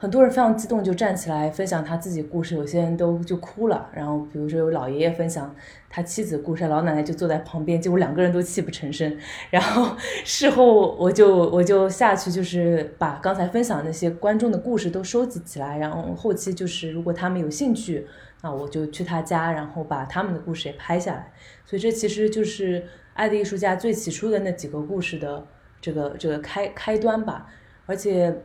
[0.00, 3.90] 很多人非常激动，就站起来分享他自己故事，有些人都就哭了。
[3.92, 5.52] 然后比如说有老爷爷分享
[5.90, 9.18] 他妻子故事，老奶奶就坐在旁边，结果两个人都泣不成声。
[9.50, 18.06] 然后 事后我就我就下去，就是把刚才分享那些观众的故事都收集起来，然后后期就是如果他们有兴趣，
[18.42, 21.32] 那我就去他家，然后把他们的故事也拍下来。
[21.66, 22.84] 所以这其实就是
[23.14, 25.44] 爱的艺术家最起初的那几个故事的
[25.80, 27.48] 这个这个开开端吧，
[27.84, 28.44] 而且。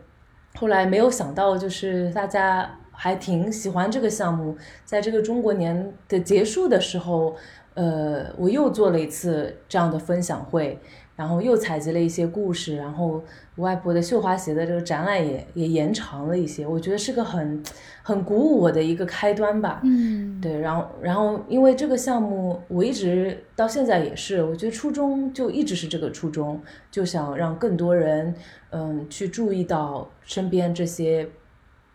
[0.56, 4.58] 后来没有想到，就是大家还挺喜欢这个项目。
[4.86, 7.36] 在这个中国年的结束的时候，
[7.74, 10.80] 呃，我又做了一次这样的分享会。
[11.16, 13.24] 然后又采集了一些故事，然后
[13.58, 17.64] 外婆的绣花鞋的这个展览也也延长了一些，我觉得是个很
[18.02, 19.82] 很鼓舞我的一个开端吧。
[19.84, 28.34] 嗯，对，然后然后因为这个项目，我一直到现在也是，我觉得初衷就一直是这个初衷，就想让更多人
[28.72, 31.30] 嗯去注意到身边这些。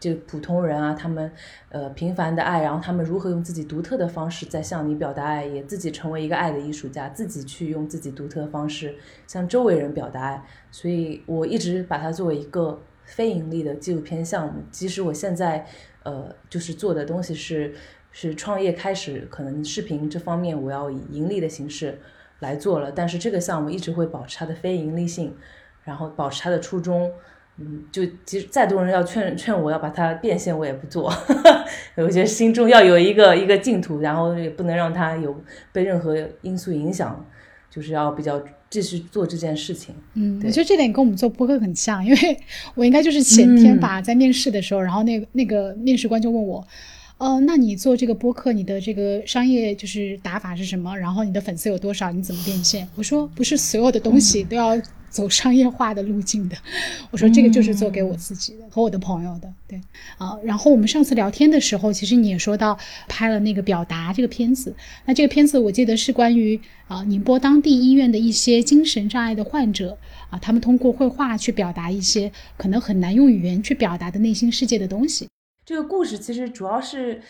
[0.01, 1.31] 就普通人啊，他们
[1.71, 8.95] 呃平凡的爱，然后他们如何用自己独特的方式在向你表达爱，也自己成为一个爱的艺术家，自己去用自己独特的方式
[9.27, 10.45] 向周围人表达爱。
[10.71, 14.63] 所以我一直把它作为一个非盈利的纪录片项目。
[14.71, 15.67] 即使我现在
[16.05, 17.75] 呃就是做的东西是
[18.13, 21.99] 是创业开始，可能视频这方面我要以盈利的形式
[22.39, 25.37] 来做了，但是这个项目一直会保持它的非盈利性，
[25.83, 27.11] 然后保持它的初衷。
[27.61, 31.12] 嗯，就其实再多人要劝劝我要把它变现，我也不做。
[31.97, 35.37] 我觉得心中要有一个一个净土，然后也不能让它有
[35.73, 37.27] 被任何因素影响，
[37.68, 38.40] 就是要比较
[38.71, 39.92] 继续做这件事情。
[40.14, 42.38] 嗯，我觉得这点跟我们做播客很像，因为
[42.77, 46.64] 我应该就是前天吧，在面试的时候，然后那个那个面试官就问我，
[47.16, 50.97] 呃，那你做这个播客，你的这个商业就是打法是什么？
[50.97, 52.12] 然后你的粉丝有多少？
[52.12, 52.87] 你怎么变现？
[52.94, 54.81] 我说不是所有的东西都要。
[55.11, 56.57] 走商业化的路径的，
[57.11, 59.81] 我说这个就是做给我自己的和我的朋友的，对
[60.18, 60.37] 啊。
[60.44, 64.75] 然后我们上次聊天的时候，其实你也说到拍了那个表达这个片子，
[65.07, 69.97] 那这个片子我记得是关于啊宁波当地医院的一些精神障碍的患者
[70.31, 75.29] 啊，他们通过绘画去表达一些可能很难用语言去表达的内心世界的东西。
[75.64, 77.21] 这个故事其实主要是。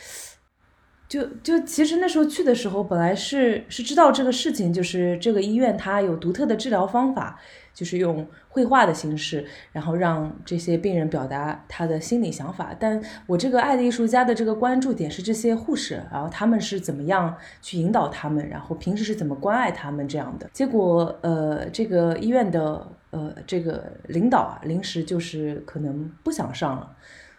[1.08, 7.40] 就就其实那时候去的时候，本来是是知道这个事情，就是这个医院它有独特的治疗方法，
[7.78, 12.74] 就是用绘画的形式，然后让这些病人表达他的心理想法。
[12.76, 20.50] 但我这个爱的艺术家的这个关注点是这些护士，然后他们是怎么样去引导他们，然后平时是怎么关爱他们这样的。
[20.52, 26.96] 结果，呃，这个医院的呃这个领导啊，临时就是可能不想上了。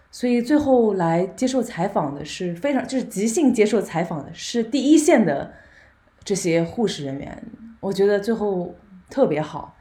[0.09, 5.51] 所以最后来接受采访的是非常就是即兴接受采访的是第一线的
[6.23, 7.43] 这些护士人员，
[7.81, 8.73] 我觉得最后
[9.09, 9.75] 特别好，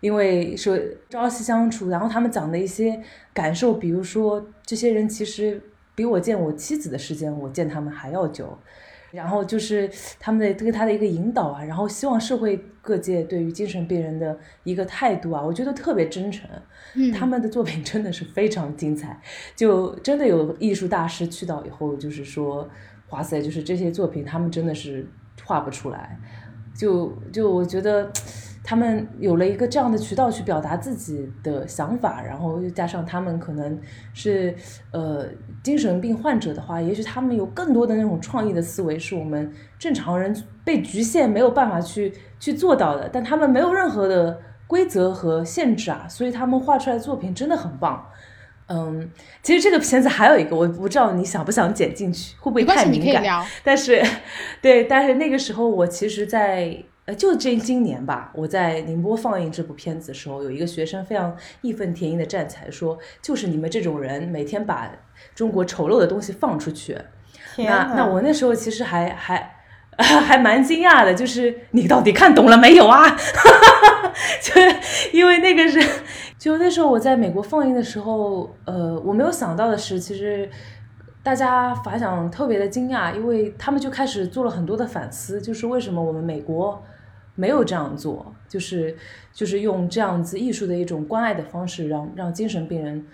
[0.00, 0.78] 因为说
[1.08, 5.60] 朝夕相处，然后他们讲的一些感受，比如说这些人其实
[5.94, 8.58] 比我见我妻子的时间，我见他们还要久。
[9.12, 16.46] 然后就是他们的对他的一个引导啊，然后希望社会各界对于精神病人的一个态度啊，我觉得特别真诚。
[16.94, 19.18] 嗯，他们的作品真的是非常精彩，
[19.54, 22.68] 就真的有艺术大师去到以后，就是说，
[23.10, 25.06] 哇塞，就是这些作品他们真的是
[25.44, 26.18] 画不出来，
[26.76, 28.10] 就就我觉得。
[28.68, 33.78] 他们有了一个这样的渠道去表达自己的想法，然后又加上他们可能
[34.12, 34.52] 是
[34.90, 35.24] 呃
[35.62, 43.08] 精神病患者的话，也许他们有更多的那种创意的思维，是我们正常人被局限没有办法去去做到的。
[43.08, 48.04] 但他们没有任何的规则和限制啊，所以他们画出来的作品真的很棒。
[48.66, 49.08] 嗯，
[49.44, 53.46] 其实这个片子还有一个，我不知道你想不想剪进去，会不会太敏感？
[53.62, 54.02] 但是，
[54.60, 56.76] 对，但是那个时候我其实，在。
[57.06, 64.90] 呃，就这今年吧，我在宁波放映这部片子的时候，有一个学生非常义愤填膺的站起来说：“就是你们这种人，每天把
[65.32, 66.98] 中国丑陋的东西放出去。”
[67.58, 69.54] 那那我那时候其实还还
[69.96, 73.16] 还蛮惊讶的，就是你到底看懂了没有啊？
[74.42, 74.60] 就
[75.12, 75.80] 因为那个是，
[76.36, 80.50] 就那时候我在美国放映的时候，呃，我没有想到的是，其实
[81.22, 86.82] 大家反响特别的惊讶，因为他们就开始做了很多的反思，就是为什么我们美国。
[87.36, 88.96] 没有这样做，就是
[89.32, 93.06] 就是用这样子艺术的一种关爱的方式，让让精神病人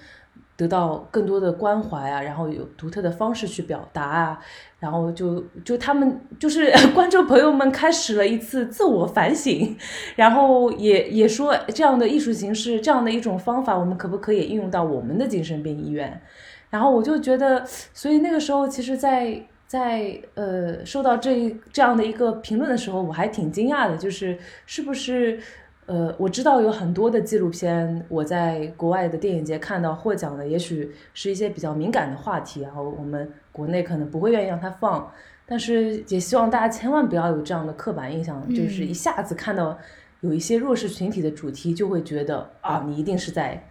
[0.56, 4.38] 得到更多的关怀啊，然后有独特的方式去表达啊，
[4.78, 9.76] 然后就就他们就是 观众朋友们开始了一次自我反省，
[10.16, 16.22] 然后也也说这样的艺术形式，这样的一种方法，我们可不可以应用到我们的精神病医院？
[16.70, 19.46] 然后我就觉得，所以那个时候其实，在。
[19.72, 25.40] 在呃收到这一这样的一个评论的时候，我还挺惊讶的，就是是不是
[25.86, 35.10] 呃我知道有很多的纪录片，我在国外的电影节看到获奖的，也许是一些比较敏感的话题，然后我们国内可能不会愿意让它放，
[35.46, 39.78] 但是也希望大家千万不要有这样的刻板印象，就是一下子看到
[40.20, 43.66] 有一些弱势群体的主题，就会觉得啊，你一定是在。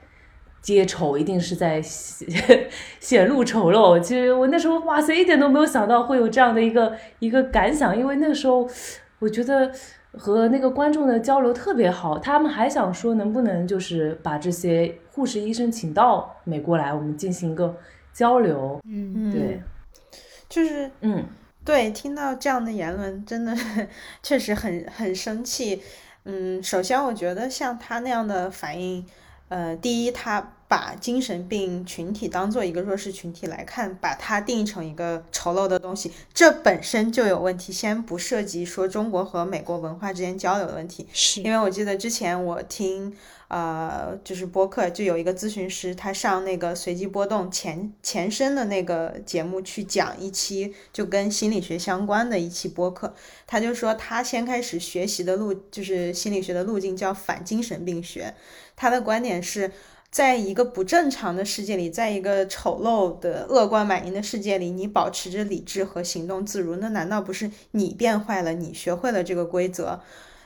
[0.62, 1.82] 揭丑一定是在
[3.00, 4.00] 显露丑陋。
[4.00, 8.70] 其实我那时候哇塞，一点都没有想到会有这样的一个一个感想，因为那个时候
[9.20, 9.72] 我觉得
[10.14, 17.76] 和那个观众的交流特别好，他们还想说能不能就是把这些护士医生请到美国来，我们进行一个
[18.14, 18.80] 交流。
[18.86, 19.62] 嗯，对，
[20.48, 21.26] 就是嗯，
[21.66, 23.56] 对，听到这样的言论，真的
[24.22, 25.82] 确实很很生气。
[26.26, 29.04] 嗯，首先我觉得像他那样的反应。
[29.52, 37.74] 呃，第一，他把精神病群体当做一个弱势群体来看，把它定义成一个丑陋的东西，这本身就有问题。
[37.74, 43.14] 先不涉及说中国和美国文化之间交流的问题，是因为我记得之前我听。
[43.50, 53.14] 呃，就是播客就有一个咨询师，他上那个随机波动前前身的那个节目去讲一期就跟心理学相关的一期播客，
[53.46, 58.34] 他就说他先开始学习的路就是心理学的路径叫反精神病学，
[58.82, 59.72] 他的观点是
[60.10, 70.00] 在一个不正常的世界里，在一个丑陋的恶贯满盈的世界里，你保持着理智和行动自如，那难道不是你变坏了，你学会了这个规则？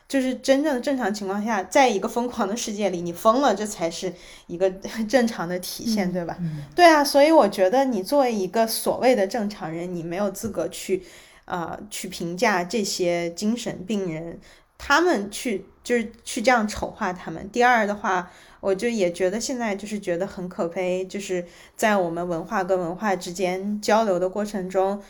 [0.09, 4.11] 就是真正的正常情况下，在一个疯狂的世界里，你疯了，这才是
[4.47, 4.69] 一个
[5.07, 6.37] 正常的体现，对吧？
[6.75, 11.01] 对啊，所以我觉得你作为一个所谓的正常人，你没有资格去，
[11.45, 14.37] 呃，去评价这些精神病人，
[14.77, 17.49] 他们去就是去这样丑化他们。
[17.51, 25.01] 第二的话，我就也觉得现在就是觉得很可悲，就是在我们文化跟文化之间交流的过程中。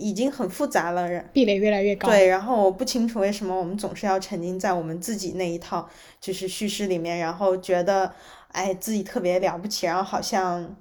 [0.00, 2.08] 已经很复杂了，壁垒越来越高。
[2.08, 8.14] 对，然后我不清楚为什么我们总是要沉浸在我们自己那一套就是叙事里面，然后觉得
[8.52, 10.76] 哎自己特别了不起，然后好像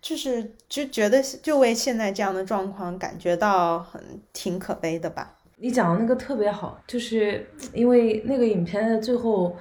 [0.00, 4.02] 就是就觉得就为现在这样的状况感觉到很
[4.32, 5.34] 挺可悲的吧。
[5.62, 9.56] 你讲的那个特别好，就是因为那个影片的最后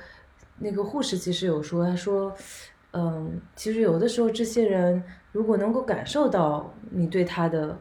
[0.58, 2.36] 那个护士其实有说，他说
[2.92, 7.78] 嗯，其实有的时候这些人如果能够感受到你对他的。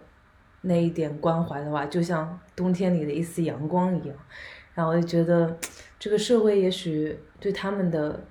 [0.62, 4.14] 那一点关怀的话，就像冬天里的一丝阳光一样，
[4.75, 5.56] 然后我就觉得，
[5.98, 8.23] 这个社会也许对他们的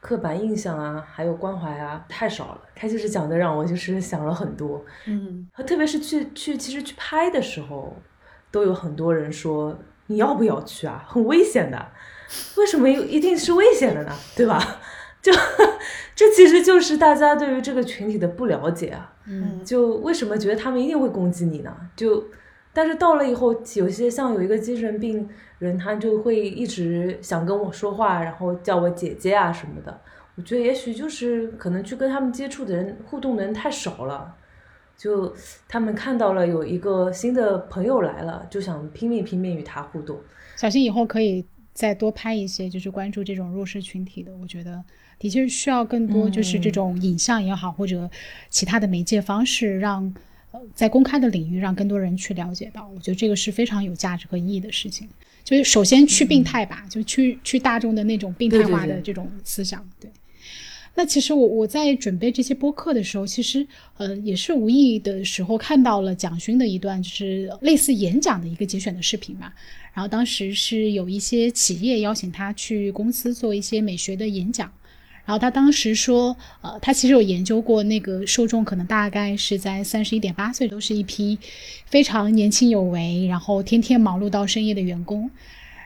[0.00, 2.60] 刻板印象啊，还有关怀啊，太少了。
[2.74, 7.96] 他就是讲的让我就是想了很多，嗯，特别是去去其实去拍的时候，
[8.50, 11.86] 都有很多人说你要不要去啊，很危险的。
[12.56, 14.12] 为什么一定是危险的呢？
[14.36, 14.58] 对吧？
[15.20, 15.32] 就
[16.14, 19.12] 这其实就是大家对于这个群体的不了解啊。
[19.26, 21.76] 嗯，就为什么觉得他们一定会攻击你呢？
[21.94, 22.24] 就
[22.72, 25.28] 但是到了以后，有些像有一个精神病
[25.58, 30.00] 人，他就会一直想跟我说话，然后叫我姐姐啊什么的。
[30.36, 34.34] 我觉得也许就是可能去跟他们接触的人、互动的人太少了，
[35.00, 35.34] 就
[35.66, 40.20] 他们看到了有一个新的朋友来了，就想拼命拼命与他互动。
[40.56, 41.42] 小新以后可以
[41.72, 44.30] 再多拍一些，就是关注这种弱势群体的。
[44.36, 44.84] 我觉得
[45.18, 48.10] 的确需要更多，就是这种影像也好，或者
[48.50, 50.14] 其他的媒介方式，让
[50.50, 52.86] 呃在公开的领域让更多人去了解到。
[52.94, 55.08] 我觉得这个是非常有价值和意义的事情。
[55.42, 60.10] 就是首先去病态吧，就去去大众的那种病态化的这种思想，对。
[60.94, 63.66] 那其实我我在准备这些播客的时候，其实
[63.96, 69.52] 呃也是无意的时候看到了蒋勋的一段就是类似演讲的一个节选的视频嘛。
[69.94, 74.70] 然后当时是有一些企业邀请他去公司做一些美学的演讲，
[75.24, 81.38] 然后他当时说，呃，他其实有研究过那个受众，可能大概是在三十一点八岁，都是一批
[81.86, 85.30] 非常年轻有为，然后天天忙碌到深夜的员工。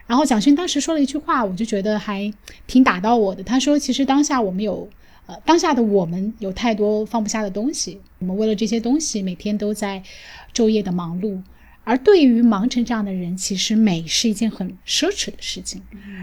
[0.07, 2.31] 然后蒋勋当时说了一句话，我就觉得还
[2.67, 3.43] 挺打到我的。
[3.43, 4.87] 他说：“其实当下我们有，
[5.25, 10.03] 呃，当下的我们有太多放不下的东西，我们为了这些东西每天都在
[10.53, 11.41] 昼夜的忙碌。
[11.83, 15.79] 而对于忙成这样的人，其实美是一件很奢侈的事情。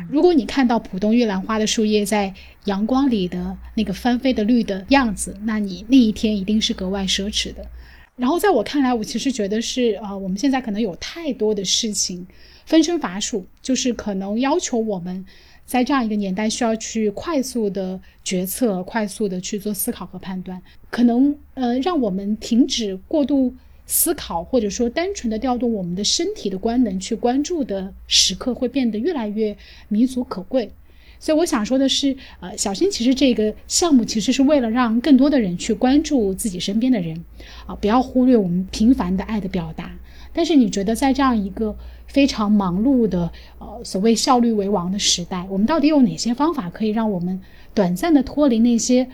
[0.09, 7.65] 如果你看到浦东玉兰花的树叶在阳光里的那个翻飞的绿的样子，那你那一天一定是格外奢侈的。
[8.17, 12.27] 然后在我看来，我其实觉得是啊、呃我们现在可能有太多的事情
[12.65, 15.25] 分身乏术，就是可能要求我们
[15.65, 20.61] 在这样一个年代需要去快速的决策，快速的去做思考和判断，
[20.91, 23.55] 可能呃让我们停止过度
[23.87, 29.57] 思考，或者说单纯的调动我们的身体的官能去关注的时刻，会变得越来越
[29.89, 30.71] 弥足可贵。
[31.19, 37.25] 所以我想说的是，呃，小新其实这个项目其实是为了让更多的人去关注自己身边的人，
[37.65, 39.93] 啊，不要忽略我们平凡的爱的表达。
[40.33, 41.77] 但是你觉得在这样一个
[42.13, 47.41] 非常忙碌的，呃，所谓效率为王的时代，我们到底有哪些方法可以让我们
[47.73, 49.09] 短暂的脱离那些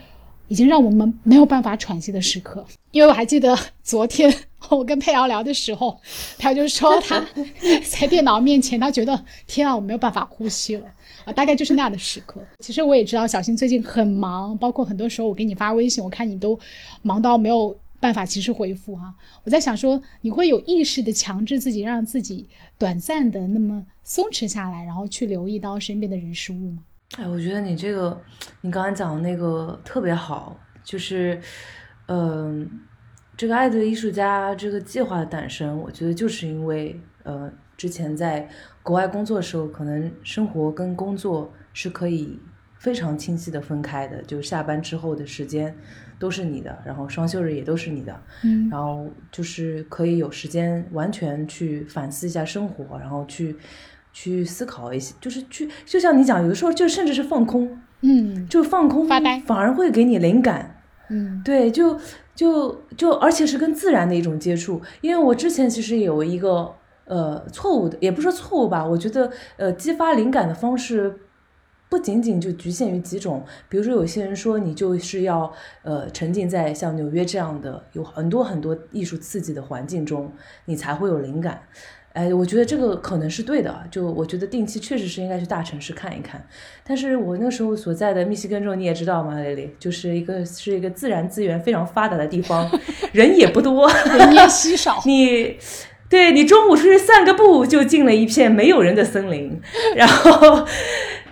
[0.49, 2.65] 已经让我们没有办法喘息的时刻？
[2.91, 4.33] 因为我还记得昨天
[4.69, 5.97] 我跟佩瑶聊的时候，
[6.37, 7.23] 他就说他
[7.87, 10.85] 在电脑面前，他觉得天啊，我没有办法呼吸了。
[11.23, 12.41] 啊，大概就是那样的时刻。
[12.59, 16.59] 其实我也知道小新最近很忙，包括很多时候我给你发微信，我看你都
[17.01, 26.83] 忙到没有办法及时回复哈、我在想说，你会有意识的强制自己，让自己短暂的那么松弛下来，然后去留意到身边的人事物吗？
[27.17, 28.21] 哎，我觉得你这个，
[28.61, 31.41] 你刚才讲的那个特别好，就是，
[32.07, 32.69] 嗯、
[33.35, 38.47] 这个爱的艺术家这个计划的诞生，我觉得就是因为，呃，之前在
[38.83, 42.39] 国外工作的时候，可能生活跟工作是可以
[42.77, 45.75] 非常清晰的分开的，就下班之后的时间
[46.19, 53.55] 都是你的，然后双休日也都是你的，嗯然后就是可以有时间完全去反思一下生活，然后去
[54.11, 60.75] 去思考一些，就是去就像你讲，有的时候就甚至是放空，嗯就放空发呆反而会给你灵感。
[61.09, 61.99] 嗯对，就
[62.35, 64.81] 就就而且是跟自然的一种接触。
[65.01, 66.71] 因为我之前其实有一个
[67.05, 71.17] 呃错误的，也不是说错误吧，我觉得呃激发灵感的方式。
[71.89, 80.31] 不仅仅就局限于几种，比如说有些人说你就是要呃沉浸在像纽约这样的有很多很多艺术刺激的环境中，
[80.65, 81.63] 你才会有灵感。
[82.13, 86.43] 哎，我觉得这个可能是对的，就我觉得定期确实是应该去大城市看一看。
[86.83, 92.69] 但是我那时候所在的密西根州你也知道吗，蕾蕾，就是一个是一个自然资源非常发达的地方，
[93.13, 95.01] 人也不多， 人烟稀少。
[95.05, 95.57] 你
[96.09, 99.59] 对你中午出去散个步，就进了一片没有人的森林，
[99.95, 100.67] 然后。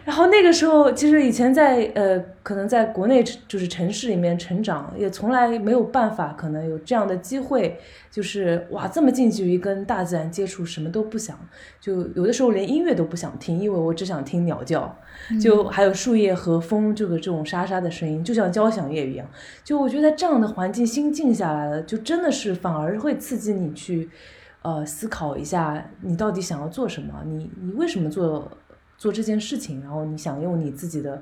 [0.08, 7.78] 然后那个时候，其实以前在呃，可能在国内就是城市里面成长，也从来没有办法，可能有这样的机会，
[8.10, 11.38] 就是哇，这么近距离跟大自然接触，什么都不想，
[11.82, 14.97] 就有的时候连音乐都不想听，因为我只想听鸟叫，
[15.41, 19.28] 就还有树叶和风这个这种沙沙的声音，就像交响乐一样。
[19.66, 24.10] 就我觉得在这样的环境，心静下来了，就真的是反而会刺激你去，
[24.62, 28.49] 呃，思考一下你到底想要做什么，你你为什么做
[28.97, 31.21] 做这件事情，然后你想用你自己的，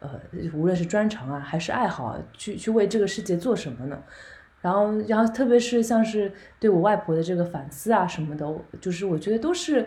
[0.00, 0.20] 呃，
[0.52, 3.98] 无论是专长啊还是爱好啊，去去为这个世界做什么呢？
[4.60, 8.46] 然后，然后特别是像是对我外婆的这个反思啊什么的，
[8.80, 9.86] 就是我觉得都是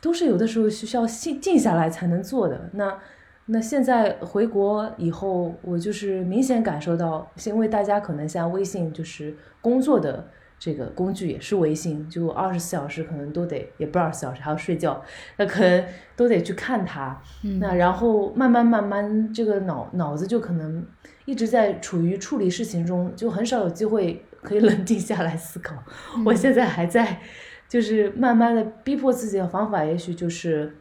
[0.00, 2.70] 都是有的时候需要静静下来才能做的。
[2.72, 2.98] 那
[3.46, 10.28] 那现在回国以后，我就是明显感受到，因为大家可能像微信就是工作的。
[10.58, 15.02] 这个工具也是微信，就二十四小时可能都得，也不二十四小时还要睡觉，
[15.36, 15.84] 那可能
[16.16, 17.20] 都得去看它。
[17.60, 20.86] 那然后慢慢慢慢，这个脑脑子就可能
[21.26, 25.76] 一直在处于处理事情中，就很少有机会可以 冷静下来思考。
[26.24, 27.20] 我现在还在，
[27.68, 30.74] 就是慢慢的逼迫自己的方法，也许就是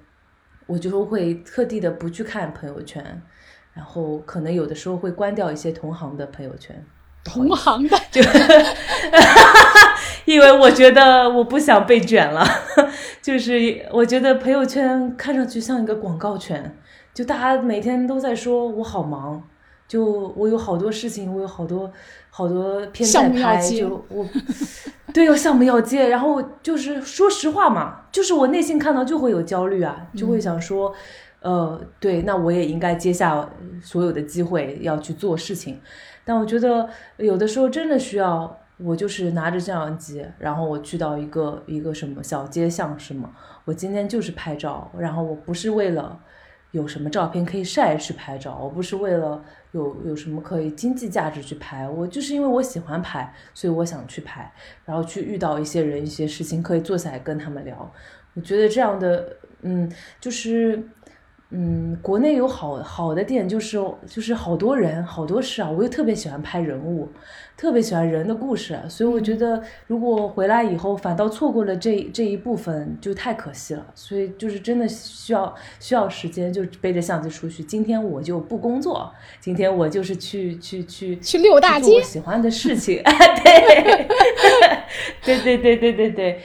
[0.66, 3.22] 我就会特地的不去看朋友圈，
[3.74, 6.86] 然后可能有的时候会关掉一些同行的朋友圈。
[7.24, 8.22] 同行的，就，
[10.26, 12.46] 因为我觉得我不想被卷了，
[13.22, 16.76] 就是我觉得朋友圈看上去像一个广告圈，
[17.14, 19.42] 就大家每天都在说我好忙，
[19.88, 21.92] 就我有好多事情，我有好多
[22.30, 24.26] 好多片在拍，就我，
[25.14, 30.94] 对，有项目要接，然后就是说实话嘛，就是我内心看到就会有焦虑啊，就会想说，
[31.44, 33.48] 呃，对，那我也应该接下
[33.82, 35.80] 所有的机会要去做事情。
[36.24, 43.30] 但我觉得有的时候真的需要我就是拿着相机，然后我去到一个一个什么小街巷是吗？
[43.66, 46.18] 我今天就是拍照，然后我不是为了
[46.72, 54.50] 有什么照片可以晒去拍照，我不是为了有有什么可以经济价值去拍，我就是因为我喜欢拍，所以我想去拍，
[54.86, 57.94] 然后去遇到一些人一些事情，可以坐下来跟他们聊。
[58.34, 59.92] 我觉得这样的，嗯，
[60.22, 60.82] 就是。
[61.56, 63.78] 嗯，国内有好好的点，就是
[64.08, 67.08] 就是好多人好多事啊，我又特别喜欢拍人物，
[67.56, 73.86] 特别喜欢人的故事，所以我觉得如果回来以后反倒错过了这这一部分，就太可惜了。
[73.94, 77.62] 所以就是真的需要需要时间，就背着相机出去。
[77.62, 83.00] 今天我就不工作，今天我就是去去去去溜大街，我喜欢的事情。
[83.44, 84.08] 对，
[85.24, 86.40] 对对对对对对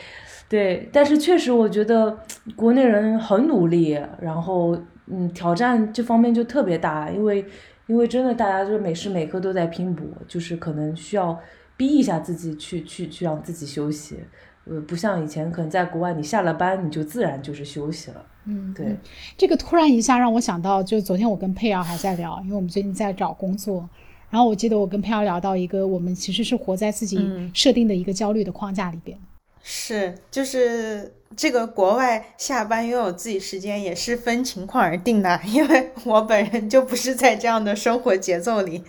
[0.50, 0.88] 对。
[0.92, 2.18] 但是确实，我觉得
[2.54, 4.76] 国内人很努力，然后。
[5.10, 7.44] 嗯，挑战这方面就特别大，因为
[7.86, 11.38] 因为真的大家就是每时每刻都在拼搏，就是可能需要
[11.76, 14.18] 逼一下自己去去去让自己休息，
[14.64, 18.24] 呃，不像以前可能在国外，你下了班你就自然就是休息了。
[18.44, 18.96] 嗯，对，
[19.36, 23.88] 这个突然一下让我想到，就昨天我跟佩瑶还在聊，因为我们最近在找工作，
[24.30, 29.18] 然后我记得我跟佩瑶聊到一个，我们其实是活在自己设定的一个焦虑的框架里边。
[29.62, 38.82] 是，就是这个国外下班拥有自己时间也是分情况而定的，因为 我本人就不是在这样的生活节奏里，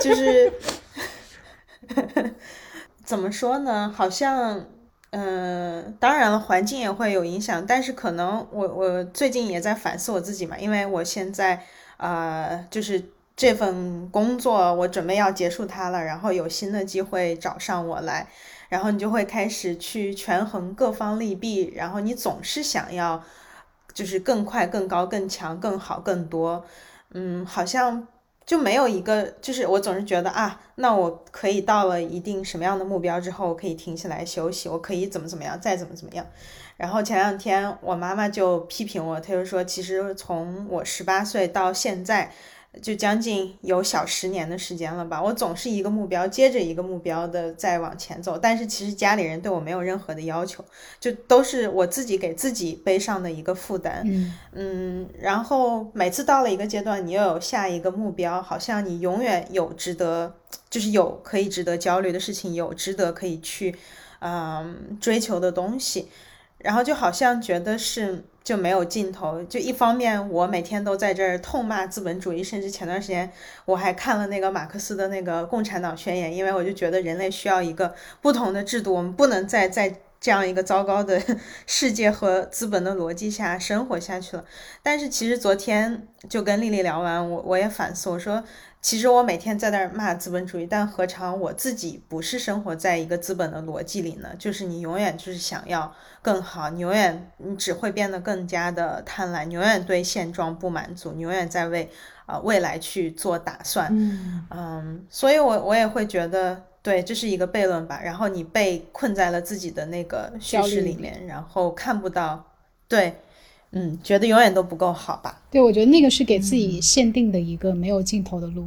[0.00, 0.52] 就是
[3.04, 3.92] 怎么说呢？
[3.96, 4.66] 好像，
[5.10, 11.64] 嗯，当然了，环境也会有影响，但是可能我我最近也在反思我自己嘛，因为我现在
[11.96, 13.02] 呃，就是
[13.34, 18.28] 这份工作我准备要结束它了，然后有新的机会找上我来。
[18.70, 23.22] 然后你就会开始去权衡各方利弊，然后你总是想要，
[23.92, 26.64] 就是更快、更高、更强、更好、更多，
[27.10, 28.06] 嗯，好像
[28.46, 36.24] 就没有一个，就是我总是觉得啊，那我可以到了一定什么样的目标之后，我可以停下来休息，我可以怎么怎么样，再怎么怎么样。
[36.76, 42.32] 然后前两天我妈妈就批评我，她就说，其实从我十八岁到现在。
[42.80, 50.64] 就将近有小十年的时间了吧，我总是一个目标接着一个目标的在往前走，但是其实家里人对我没有任何的要求，
[51.00, 54.02] 就都是我自己给自己背上的一个负担。
[54.04, 60.36] 嗯嗯，然后每次到了一个阶段，你又有下一个目标，好像你永远有值得，
[60.70, 63.74] 就是有可以值得焦虑的事情，有值得可以去
[64.20, 66.08] 嗯追求的东西，
[66.58, 68.24] 然后就好像觉得是。
[68.42, 69.42] 就没有尽头。
[69.44, 73.30] 就一方面，我每天都在这儿痛骂资本主义，甚至前段时间
[73.64, 81.22] 我还看了那个马克思的那个《共产党宣言》，因为我就觉得人类需要一个不同的制度，我们不能再在这样一个糟糕的
[81.66, 84.44] 世界和资本的逻辑下生活下去了。
[84.82, 88.44] 但是其实昨天就跟丽丽聊完，我我也反思，我说。
[88.82, 94.30] 其实我每天在那儿骂资本主义，但何尝我自己不是生活在一个资本的逻辑里呢？
[94.38, 101.90] 就是你永远就是想要更好，你永远你只会变得更加的贪婪，你永远对现状不满足，你永远在为
[102.24, 103.88] 呃未来去做打算。
[103.90, 108.00] 嗯嗯，所以我我也会觉得，对，这是一个悖论吧。
[108.02, 112.42] 然后你被困在了自己的那个叙事里面，然后看不到，
[112.88, 113.20] 对。
[113.72, 115.40] 嗯，觉得永远都不够好吧？
[115.50, 118.66] 对，我觉得那个是给自己限定的一个没有尽头的路。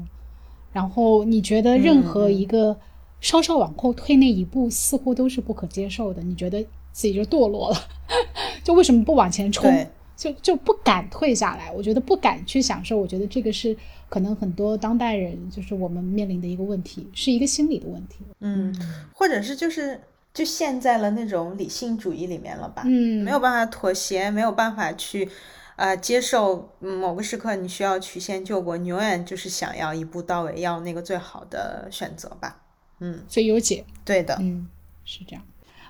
[0.72, 2.76] 然后你觉得任何一个
[3.22, 6.22] 稍稍往后退那一步，似乎都是不可接受的。
[6.24, 7.78] 你觉得自己就堕落了，
[8.64, 9.70] 就为什么不往前冲？
[10.16, 11.72] 就就不敢退下来。
[11.72, 13.76] 我觉得不敢去享受，我觉得这个是
[14.08, 18.20] 可能很多当代人就是我们面临的一个问题，是一个心理的问题。
[18.40, 18.74] 嗯，
[19.14, 20.00] 或者是就是。
[20.34, 22.84] 就陷在了那种理性主义里面了吧？
[22.86, 25.30] 嗯，没有办法妥协，没有办法去，
[25.76, 32.62] 呃，接受某个时刻你需要曲线救国，你永远就是想要一步到位，要那个最好的选择吧。
[33.00, 33.86] 嗯，最优解。
[34.04, 34.68] 对的，嗯，
[35.06, 35.44] 是这样。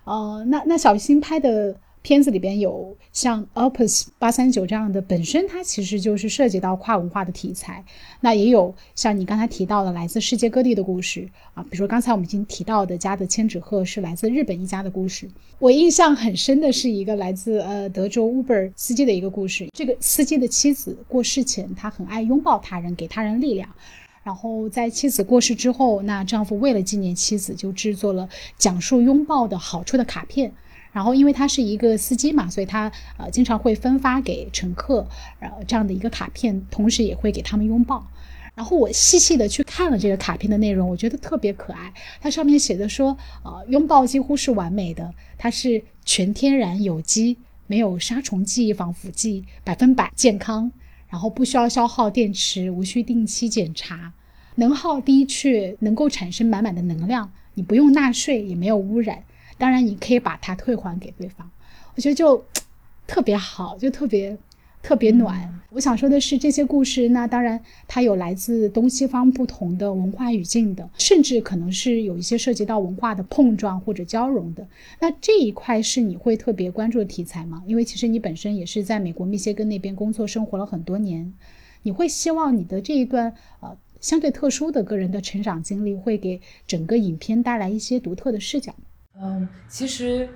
[0.03, 1.75] 哦，那那小新拍的。
[2.03, 7.83] 片子里边有像 Opus 八三九这样的，本身它其实就是涉及到跨文化的题材。
[8.19, 15.29] 那也有像你刚才提到的来自世界各地的故事啊，比如说刚才我们已经提到的《家的千纸鹤》是来自日本一家的故事。
[15.59, 19.69] 我印象很深的是一个来自呃德州 Uber 司机的一个故事。
[19.73, 23.69] 这个司机的妻子过世前，他很爱拥抱他人，给他人力量。
[24.23, 28.27] 然后在妻子过世之后，那丈夫为了纪念妻子，就制作了
[28.57, 30.53] 讲述拥抱的好处的卡片。
[30.93, 35.05] 然后，因为他是一个司机嘛，所以他呃经常会分发给乘客，
[35.39, 38.07] 呃这样的一个卡片，同时也会给他们拥抱。
[38.55, 41.91] 然后我细细的去看了这个卡片的内容，我觉得特别可爱。
[42.21, 47.35] 它上面写的说，呃，拥抱几乎是完美的，它是全天然有机，
[47.65, 50.71] 没有杀虫剂、防腐剂，百分百健康，
[51.09, 54.13] 然后不需要消耗电池，无需定期检查，
[54.53, 59.23] 能耗低却能够产生满满的能量，你不用纳税，也没有污染。
[59.57, 61.49] 当然，你可以把它退还给对方，
[61.95, 62.43] 我觉得就
[63.07, 64.37] 特别好，就特别
[64.81, 65.61] 特别暖。
[65.71, 74.67] 我想说的是，这些故事，那当然它有来自东西方不同的文化语境的，甚至可能是有一些涉及到文化的碰撞或者交融的。
[74.99, 77.63] 那这一块是你会特别关注的题材吗？
[77.65, 81.33] 因为其实你本身也是在美国密歇根那边工作生活了很多年，
[81.81, 88.85] 你会希望你的这一段呃相对特殊的个人的成长经历，会给整个影片带来一些独特的视角吗？
[89.15, 90.27] 嗯，其实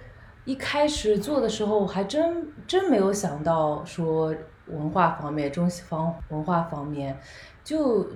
[0.46, 4.34] 一开始做的时候，我还真真没有想到说
[4.68, 7.18] 文化方面、中西方文化方面，
[7.64, 8.08] 就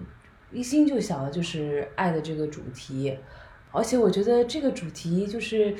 [0.51, 3.17] 一心就想的就是爱的这个主题，
[3.71, 5.75] 而且我觉得这个主题就是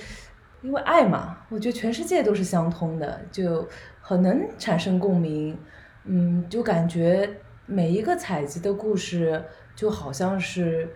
[0.64, 3.68] 因为爱嘛，我觉得全世界都是相通的，就
[4.02, 5.58] 很能产生共鸣。
[6.06, 7.30] 嗯，就感觉
[7.68, 10.90] 每一个采集的故事就好像是。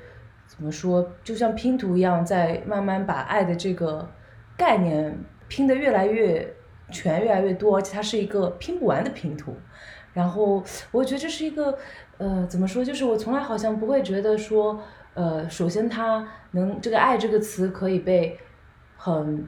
[0.55, 1.11] 怎么说？
[1.21, 4.09] 就像拼图一样，在慢慢把爱的这个
[4.55, 5.13] 概念
[5.49, 6.55] 拼得越来越
[6.91, 9.53] 全、越来越多，而且它是一个拼不完的拼图。
[10.13, 11.77] 然后我觉得这是一个，
[12.17, 12.85] 呃，怎么说？
[12.85, 14.81] 就是我从来好像不会觉得说，
[15.13, 18.39] 呃，首先它能这个“爱”这个词可以被
[18.95, 19.45] 很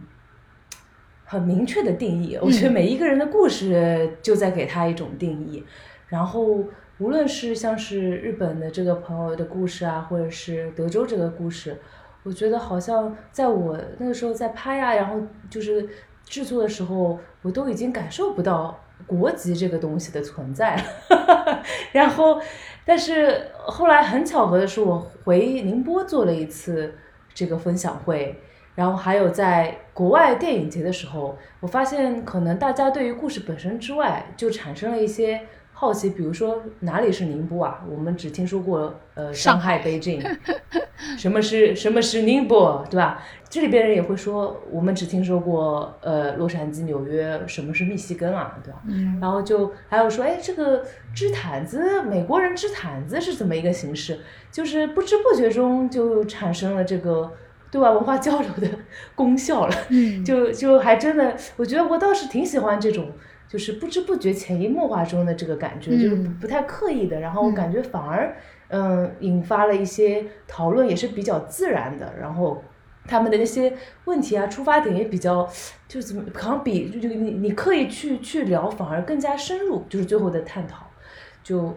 [1.23, 2.37] 很明确的定义。
[2.41, 5.63] 我觉得每一个人的故事就在给他一种定义，
[6.09, 6.65] 然后。
[6.99, 11.77] 无论是像是日本的这个朋友的故事啊，或者是德州这个故事，
[12.23, 15.87] 我觉得好像在我那个时候在拍啊，然后就是
[16.25, 21.63] 制作的时候，我都已经感受不到国籍这个东西的存在了。
[21.93, 22.41] 然后，
[22.83, 26.95] 但是后来很巧合的是，我回宁波做了一次
[27.31, 28.41] 这个分享会，
[28.73, 35.41] 然后还有在国外电影节的时候，我发现可能大家对于故事本身之外，就产生了一些。
[35.79, 37.83] 好奇，比如说哪里是宁波啊？
[37.87, 40.19] 我们只听说过呃上海、北京，
[41.19, 43.21] 什么是什么是宁波，对吧？
[43.47, 48.81] 这里边人也会说，我们只听说过呃洛杉矶、纽约，什么是密西根啊，对吧？
[48.87, 49.19] 嗯。
[49.21, 54.19] 然后就还有说，哎，这个织毯子，美国人织毯子是怎么一个形式？
[54.51, 57.31] 就是不知不觉中就产生了这个
[57.69, 58.67] 对外文化交流的
[59.13, 59.75] 功效了。
[59.89, 60.25] 嗯。
[60.25, 63.11] 就就还真的，我觉得我倒是挺喜欢这种。
[63.47, 68.35] 就是不知不觉、潜移默化中的这个感觉，就是不太刻意的，然后我感觉反而，
[68.67, 72.13] 嗯，引发了一些讨论，也是比较自然的。
[72.19, 72.61] 然后
[73.05, 73.73] 他们的那些
[74.03, 75.49] 问题啊，出发点也比较，
[75.87, 80.85] 就怎么好像比就就你你刻意去去聊，反而更加深入，就是最后的探讨。
[81.41, 81.73] 就，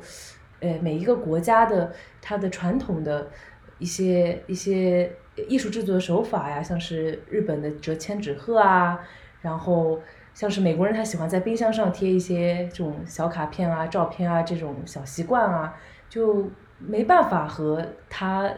[0.59, 3.29] 呃，每一个国家的它的传统的
[3.79, 5.13] 一些一些
[5.47, 8.99] 艺术制作的手法呀，像是日本的折千纸鹤啊，
[9.41, 10.01] 然后。
[10.41, 15.75] 像是美国人，他喜欢在冰箱上贴一些这种小卡片啊、照片啊这种小习惯啊，
[16.09, 18.51] 就没办法和他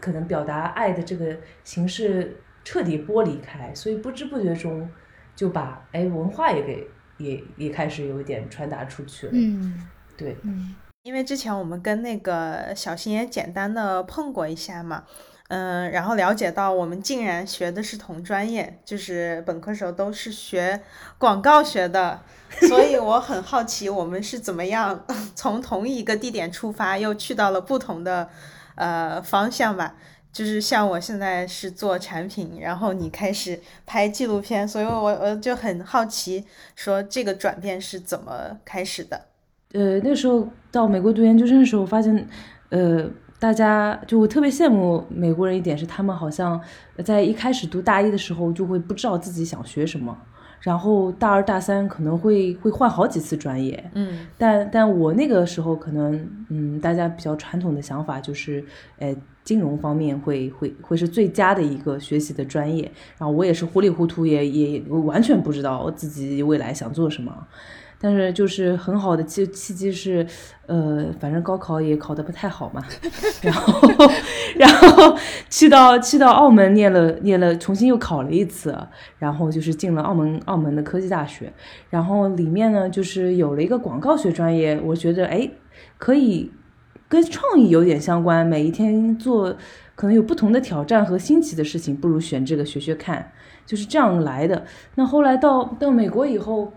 [0.00, 4.90] 可能表达爱的这个形式彻底剥离开，所以不知不觉中
[5.36, 6.84] 就把哎文化也给
[7.18, 9.32] 也也开始有一点传达出去了。
[9.32, 9.86] 嗯，
[10.16, 10.74] 对，嗯，
[11.04, 15.04] 因为之前我们跟那个小新也简单的碰过一下嘛。
[15.48, 20.78] 嗯，然后了解到我们竟然学的是同专业，就是本科时候都是学
[21.16, 22.20] 广告学的，
[22.68, 28.28] 所以我很好奇我们是怎么样从同一个地点出发，又去到了不同的
[28.74, 29.96] 呃方向吧。
[30.30, 36.44] 就是像我现在是做产品，然后你开始拍纪录片，所以我我就很好奇，
[36.76, 39.22] 说这个转变是怎么开始的？
[39.72, 42.28] 呃，那时候到美国读研究生的时候，发现
[42.68, 43.08] 呃。
[43.38, 46.60] 大家就我特别羡慕美国人一点是，他们好像
[47.04, 50.16] 在一开始读大一的时候就会不知道自己想学什么，
[50.60, 58.64] 然后大二大三可能会会换好几次专业，嗯但但我那个时候可能，嗯，大家比较传统的想法就是，
[58.98, 59.14] 呃，
[59.44, 62.90] 金融方面会会会是最佳的一个学习的专业。
[63.18, 67.46] 然后我也是糊里糊涂也，也完全不知道我自己未来想做什么。
[68.00, 70.24] 但是就是很好的契契机是，
[70.66, 72.84] 呃，反正高考也考得不太好嘛，
[73.42, 73.90] 然后
[74.56, 75.16] 然后
[75.50, 78.76] 去到去到澳门念了念了，重新又考了一次，
[79.18, 81.52] 然后就是进了澳门澳门的科技大学，
[81.90, 85.50] 然后里面呢就是有了一个广告学专业，我觉得哎
[85.98, 86.52] 可以
[87.08, 89.56] 跟创意有点相关，每一天做
[89.96, 93.32] 可能有不同的挑战和新奇的事情，不如选这个学学看，
[93.66, 94.64] 就是这样来的。
[94.94, 96.72] 那后来到到美国以后。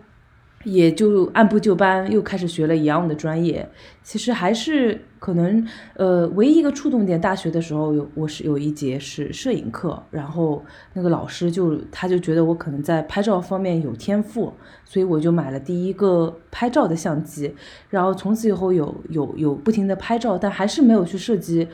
[0.63, 3.67] 也就按部就班又开始学了一样的专业，
[4.03, 14.53] 其实还是可能呃，唯一一个触动点，大学的时候有我是有一节是摄影课，然后那个老师就他就觉得我可能在拍照方面有天赋，
[14.85, 17.53] 所以我就买了第一个拍照的相机，
[17.89, 21.67] 然后从此以后有有有不停的拍照，但还是没有去涉及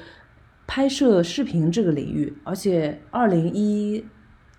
[0.65, 4.05] 拍摄视频这个领域，而且二零一。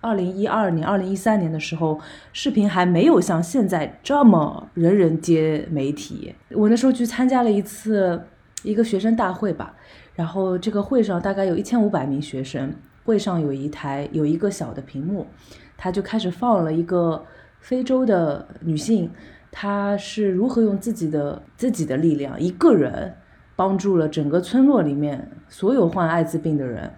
[0.01, 1.99] 二零一二年、二零一三年的时候，
[2.31, 6.33] 视频还没有像现在这么人人皆媒体。
[6.51, 8.21] 我那时候去参加了一次
[8.63, 9.73] 一个学生大会吧，
[10.15, 12.73] 然后这个会上大概有一千五百名学生，
[13.03, 15.27] 会上有一台有一个小的屏幕，
[15.75, 17.25] 他就开始放了一个
[17.59, 19.11] 非洲的女性，
[19.51, 23.15] 她是如何用自己的自己的力量，一个人
[23.57, 26.89] 帮助了整个村落里面所有患艾滋病的人。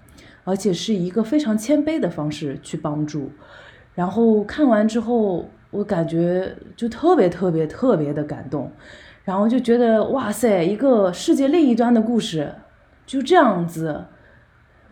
[0.43, 3.31] 而且是一个非常谦卑的方式去帮助，
[3.93, 8.71] 然后看完之后，我感觉就特别特别特别的感动，
[9.23, 12.51] 然后就觉得哇塞，一个世界另一端的故事
[13.05, 14.03] 就这样子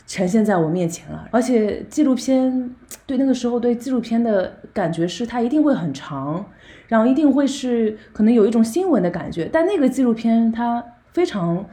[0.06, 1.28] 呈现在我面前了。
[1.32, 2.76] 而且纪录片
[3.08, 6.46] 对那个时候对纪录片的感觉是它一定会很长，
[6.88, 11.66] 然后一定会是可能有一种新闻的感觉，但那个纪录片它非常。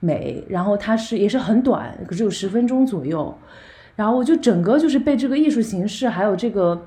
[0.00, 3.36] 美，然后它是也是很短，只有十分钟左右，
[3.94, 6.86] 然后我就整个就是被这个艺术形式，还有这个，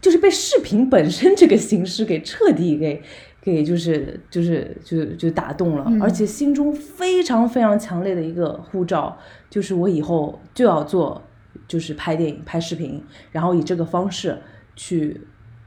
[0.00, 3.02] 就是被视频本身这个形式给彻底给
[3.42, 9.18] 给就是就是就就打动了，而且心中非常非常强烈的一个护照，
[9.50, 11.22] 就是我以后就要做，
[11.66, 13.02] 就是拍电影、拍视频，
[13.32, 14.38] 然后以这个方式
[14.76, 15.20] 去。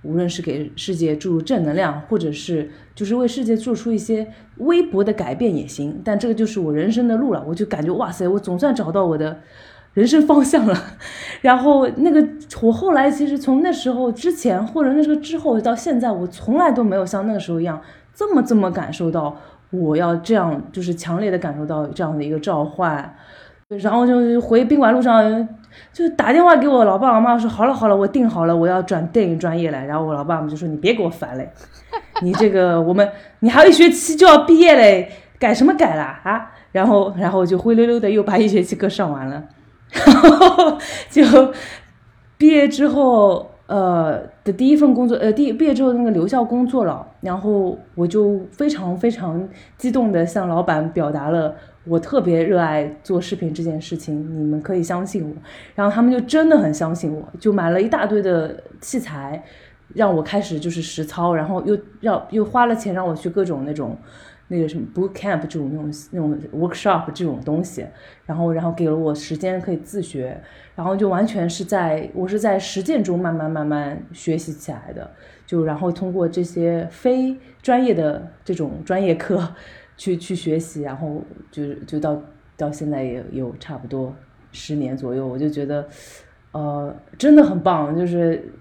[0.07, 4.25] 无论是给世界注入正能量，或者是就是为世界做出一些
[4.59, 7.43] 微薄的改变也行，但这个就是我人生的路了。
[7.45, 9.41] 我就感觉哇塞，我总算找到我的
[9.93, 10.75] 人生方向了。
[11.41, 12.25] 然后那个
[12.61, 17.81] 我后来其实从那时候之前，或者那时候之后到现在，我从来都没有像那个时候一样
[18.13, 19.37] 这么这么感受到
[19.69, 23.13] 我要这样，就是强烈的感受到这样的一个召唤。
[23.69, 25.45] 然后就回宾馆路上，
[25.91, 31.49] 就打电话给我老爸老妈说：“好了好了，我定好了，我要转电影专业了。”然后我老爸妈就说：“你别给我烦嘞，
[32.23, 33.09] 你这个我们
[33.39, 39.43] 你还有一学期就要毕业嘞，改什么改啦啊？”然后然后就灰溜溜的又把一学期课上完了，
[39.91, 40.77] 然后
[41.09, 41.21] 就
[42.37, 49.45] 毕业之后呃的第一份工作呃第毕业之后那个留校工作了，然后我就非常非常
[49.77, 51.53] 激动的向老板表达了。
[51.87, 55.33] 我特别热爱做视频这件事情，你们可以相信我。
[55.75, 59.43] 然后他们就真的很相信我，就买了一大堆的器材，
[59.93, 63.97] 让我开始就是实操，然后又让又花了钱让我去各种那种
[64.49, 67.85] 那个什么 boot camp 这种那种那种 workshop 这种东西，
[68.25, 70.41] 然后然后给了我时间可以自学，
[70.75, 75.09] 然后就完全是在我是在实践中慢慢慢慢学习起来的，
[75.45, 79.55] 就然后通过这些非专业的这种专业课。
[79.97, 81.21] 去去学习，然后
[81.51, 82.21] 就就到
[82.55, 84.15] 到现在也有差不多
[84.51, 85.87] 十年左右，我就觉得，
[86.51, 88.53] 呃，真的很棒，就是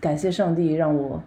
[0.00, 1.22] 感谢上帝让我，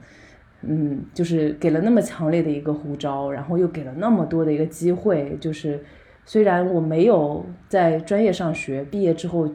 [0.61, 5.84] 嗯，就是给了那么强烈的一个呼召，然后又给了那么多的一个机会，就是
[6.26, 9.49] 虽然我没有在专业上学，毕业之后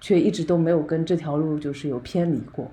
[0.00, 2.70] 却一直都没有跟这条路就是有偏离过，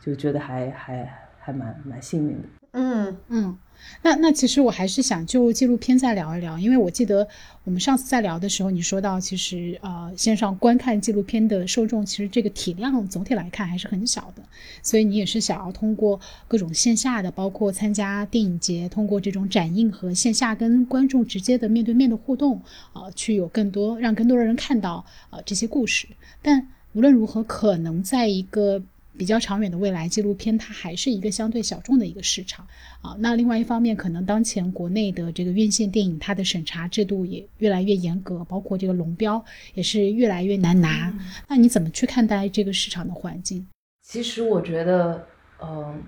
[0.00, 1.08] 就觉得还还
[1.38, 2.48] 还蛮蛮幸运的。
[2.72, 3.58] 嗯嗯。
[4.02, 7.26] 那那其实我还是想就纪录片再聊一聊，因为我记得
[7.64, 14.42] 我们上次在聊的时候，你说到其实呃线上观看纪录片的受众，其实这个体量总体来看还是很小的，
[14.82, 22.60] 所以你也是想要通过各种线下的，包括参加电影节，通过这种展映和线下跟观众直接的面对面的互动，
[22.92, 26.08] 啊，去有更多让更多的人看到呃这些故事。
[26.42, 28.82] 但无论如何，可能在一个
[29.16, 32.66] 比较长远的未来，纪录片它还是一个相对小众的一个市场
[33.00, 33.14] 啊。
[33.18, 39.44] 那另外一方面，可能当前国内的这个院线电影，它的审查制度也越来越严格，包括这个龙标
[39.74, 41.12] 也是越来越难拿。
[41.46, 43.66] 那你怎么去看待这个市场的环境？
[44.02, 45.26] 其实我觉得，
[45.62, 46.02] 嗯，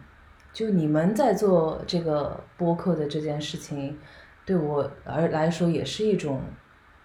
[0.52, 3.96] 就你们在做这个播客的这件事情，
[4.46, 6.40] 对我而来说也是一种，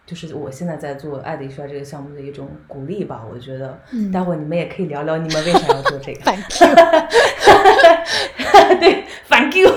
[0.09, 3.23] 就是我现在在做爱的艺术家这个项目的一种鼓励吧。
[3.31, 6.21] 我觉得，嗯待会儿你们也可以聊聊你们为啥要做这个。
[6.23, 6.65] 反 Q，
[8.79, 9.71] 对， 反 Q，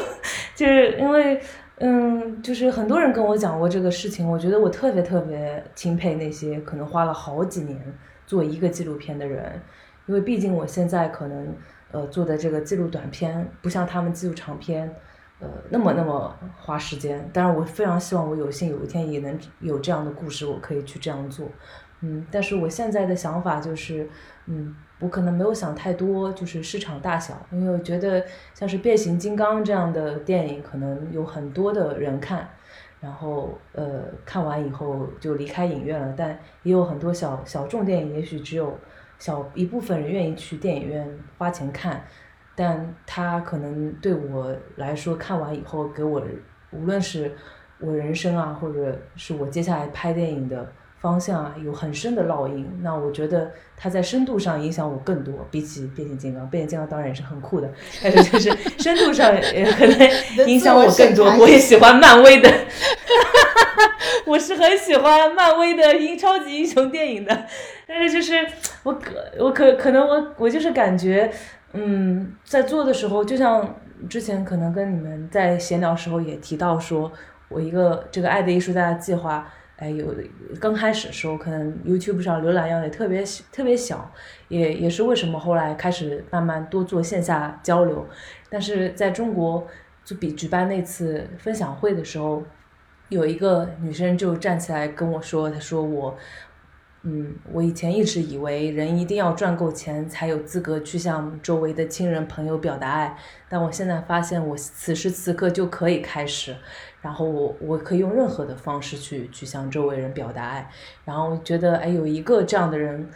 [0.56, 1.38] 就是因为，
[1.80, 7.78] 嗯，就是很多人跟我讲过这个事情，我觉得我特别特别钦佩那些可能花了好几年
[8.26, 9.60] 做一个纪录片的人，
[10.06, 11.54] 因为毕竟我现在可能
[11.90, 14.96] 呃做的这个记录短片不像他们记录长片。
[15.42, 21.48] 呃，那么那么花时间，当然我非常希望我有幸有一天也能有这样的故事，我可以去这样做，
[22.00, 24.08] 嗯，但是我现在的想法就是，
[24.46, 28.24] 嗯，我可能没有想太多，就是市场大小，因为我觉得
[28.54, 32.48] 像是变形金刚这样的电影，可能有很多的人看，
[33.00, 38.78] 然后呃看完以后就离开影院了，但也有很多小小众电影，也许只有
[39.18, 42.04] 小一部分人愿意去电影院花钱看，
[42.64, 46.22] 但他可能对我来说，看完以后给我
[46.70, 47.32] 无论是
[47.80, 52.64] 我人生啊，或者是我接下来拍电影的方向啊，有很深的烙印。
[52.80, 56.48] 那我觉得它在深度上影响我更多，比起变形金刚。
[56.50, 57.68] 变形金刚当然也是很酷的，
[58.00, 61.26] 但是就是深度上也可能影响我更多。
[61.38, 62.48] 我也喜欢漫威的，
[64.24, 67.44] 我是很喜欢漫威的英超级英雄电影的，
[67.88, 68.46] 但是就是
[68.84, 71.28] 我可我可可能我我就是感觉。
[71.74, 73.76] 嗯，在做的时候，就像
[74.08, 77.10] 之前可能跟你们在闲聊时候也提到说，
[77.48, 80.14] 我一个这个爱的艺术家计划，哎，有
[80.60, 84.12] 刚开始的时候可能 YouTube 上浏览量也特别特别小，
[84.48, 88.06] 也也是为什么后来开始慢慢多做线下交流，
[88.50, 89.66] 但是在中国
[90.04, 92.42] 就比举办那次分享会的时候，
[93.08, 96.14] 有一个女生就站起来跟我说，她说我。
[97.04, 106.56] 嗯，我以前一直以为人一定要赚够钱才有资格去向周围的亲人朋友表达爱，但我现在发现我此时此刻就可以开始，
[107.00, 110.70] 然后我我可以用任何的方式去去向周围人表达爱，
[111.04, 113.10] 然后觉得哎有一个这样的人，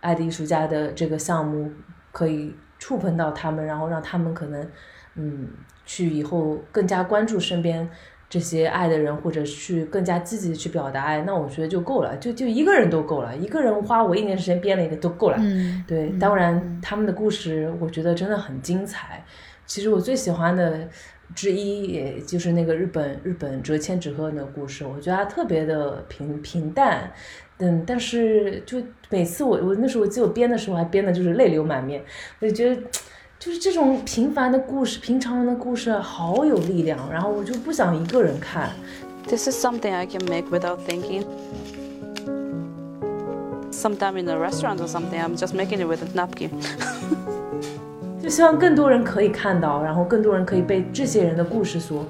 [0.00, 1.72] 爱的艺术家的这个项目
[2.12, 4.70] 可以触碰到他们，然后让他们可能
[5.14, 5.48] 嗯
[5.86, 7.88] 去以后更加关注身边。
[8.30, 15.36] 这些爱的人，或者去更加积极的去表达爱，那我觉得就够了，就就一个人都够了，一个人花我一年时间编了一个都够了。
[15.40, 19.24] 嗯，对，当然他们的故事我觉得真的很精彩。
[19.66, 20.88] 其实我最喜欢的
[21.34, 27.12] 之一，也就是那个日本日本折千纸鹤那个故事，我觉得它特别的平平淡，
[27.58, 28.78] 嗯，但是就
[29.08, 32.00] 每次我我那时候我记得我编的时候还编的就是泪流满面，
[32.38, 32.80] 我就觉得。
[33.40, 37.10] 就是这种平凡的故事，平常人的故事，好有力量。
[37.10, 38.68] 然后我就不想一个人看。
[39.26, 41.24] This is something I can make without thinking.
[43.72, 46.50] Sometime in a restaurant or something, I'm just making it with a napkin.
[48.22, 52.04] 就希望更多人可以看到，然后更多人可以被这些人的故事所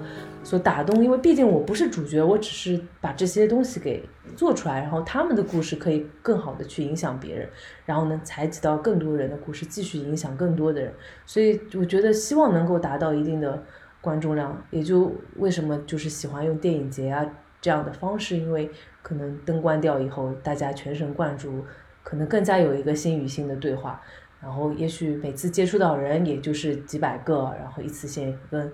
[0.51, 1.03] 所打动。
[1.05, 7.49] 因为毕竟我不是主角，我只是把这些东西给做出来，然后他们的故事可以更好的去影响别人，
[7.87, 10.93] 然后呢，采集到更多人的故事，继续影响更多的人。
[11.25, 13.63] 所以我觉得希望能够达到一定的
[14.01, 17.25] 观众量，也就为什么就是喜欢用电影节啊
[17.61, 18.69] 这样的方式，因为
[19.03, 21.65] 可能灯关掉以后，大家全神贯注，
[22.03, 24.01] 可能更加有一个心与心的对话。
[24.43, 28.73] 然后也许每次接触到人也就是几百个，然后一次性跟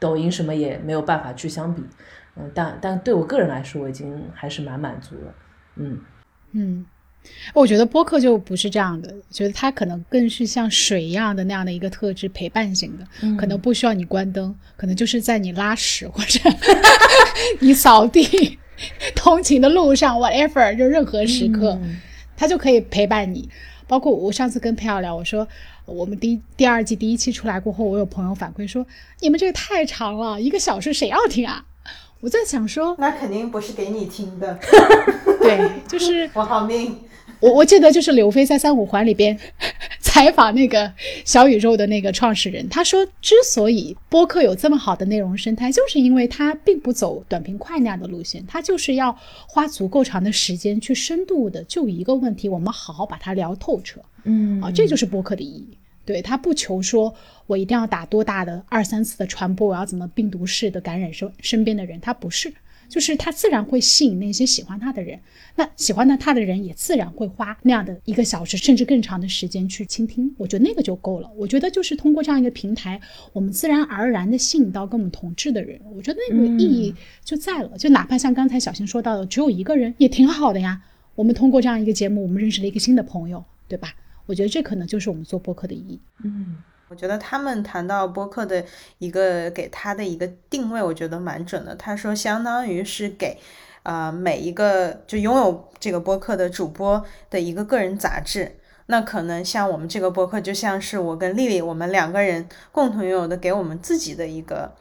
[0.00, 1.82] 抖音什么也没有办法去相比，
[2.34, 5.34] 嗯，但但对我个人来说，我已经还是蛮满足了，
[5.76, 6.00] 嗯。
[6.52, 6.84] 嗯，
[7.54, 16.40] 我觉得播客就不是这样的，觉得它可能更是像水一样的那样的一个特质，陪伴型的，可能不需要你关灯，可能就是在你拉屎或者
[17.60, 18.58] 你扫地、
[19.14, 22.00] 通勤的路上，whatever，就任何时刻，嗯。
[22.36, 23.48] 它就可以陪伴你。
[23.86, 25.46] 包括我上次跟佩瑶聊，我说
[25.86, 28.86] 我们第一第二季第一期出来过后，我有朋友反馈说
[29.20, 31.64] 你们这个太长了，一个小时谁要听啊？
[32.20, 34.58] 我在想说，那肯定不是给你听的，
[35.40, 36.96] 对， 就是我好命。
[37.40, 39.34] 我我记得就是刘飞在《三五环》里边
[40.02, 40.92] 采访那个
[41.24, 49.16] 小宇宙的那个创始人，他说，之所以播客有这么好的内容生态，就是因为它并不走短平快那样的路线，它就是要
[49.46, 54.02] 花足够长的时间去深度的就一个问题，我们好好把它聊透彻。
[54.24, 55.76] 嗯啊，这就是播客的意义。
[56.06, 57.14] 对他不求说
[57.46, 62.52] 我一定要打多大的二三次的传播，我要怎么病毒式的感染身身边的人，他不是，
[62.88, 65.20] 就是他自然会吸引那些喜欢他的人，
[65.54, 71.30] 那喜欢的他的人也自然会花那样的一个小时甚至更长的时间去倾听，我觉得那个就够了。
[71.36, 73.00] 我觉得就是通过这样一个平台，
[73.32, 76.92] 我们自然而然的吸引到跟我们同志的人，我觉得那个意义
[77.22, 77.78] 就在了。
[77.78, 80.82] 就哪怕像刚才小新说到的，只有一个人也挺好的呀。
[81.14, 83.94] 我们通过这样一个节目，我们认识了一个新的朋友，对吧？
[84.26, 86.00] 我觉得这可能就是我们做播客的意义。
[86.22, 86.58] 嗯，
[86.88, 88.64] 我觉得他们谈到播客的
[88.98, 91.74] 一个给他的一个定位，我觉得蛮准的。
[91.74, 93.38] 他说，相当于是给，
[93.82, 98.56] 呃，每一个就拥有这个播客的主播的一个个人杂志。
[98.86, 104.72] 那可能像我们这个播客，就像是我跟丽丽，我们两个人共同拥有的，给我们自己的一个。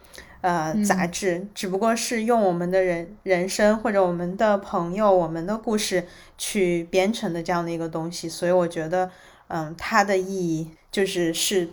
[0.42, 6.06] 呃，杂志只不过是用我们的人人生或者我们的朋友、我们的故事
[6.38, 9.12] 去编成的这样的一个东西，所以我觉得，
[9.50, 11.70] 嗯，它的意义就是是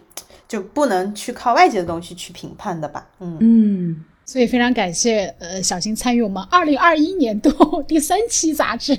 [0.47, 7.51] 就不能去靠外界的东西去评判的吧，嗯嗯，所以非常感谢呃小新参与我们二零二一年度
[7.89, 8.97] 第三期杂志。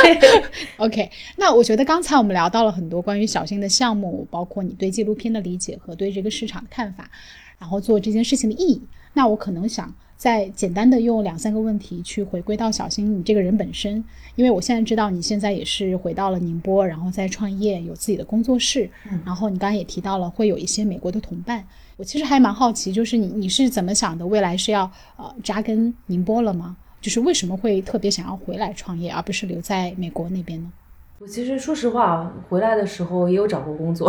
[0.78, 7.10] OK，那我觉得刚才我们聊到了很多关于小新的项目，包括你对纪录片的理解和对这个市场的看法。
[7.58, 8.82] 然后做这件事情的意义，
[9.12, 14.04] 那我可能想再简单的用两三个问题去回归到小新你这个人本身，
[14.36, 18.88] 因为我现在知道你现在也是回到了宁波，然后在创业，有自己的工作室，
[19.24, 21.64] 然后你刚刚也提到了会有一些美国的同伴，
[21.96, 24.24] 我其实还蛮好奇，就是你你是怎么想的？
[24.24, 26.76] 未来是要呃扎根宁波了吗？
[27.00, 30.70] 就是为什么会特别想要回来创业，而不是留在美国那边呢？
[31.18, 34.08] 我其实说实话，回来的时候也有找过工作，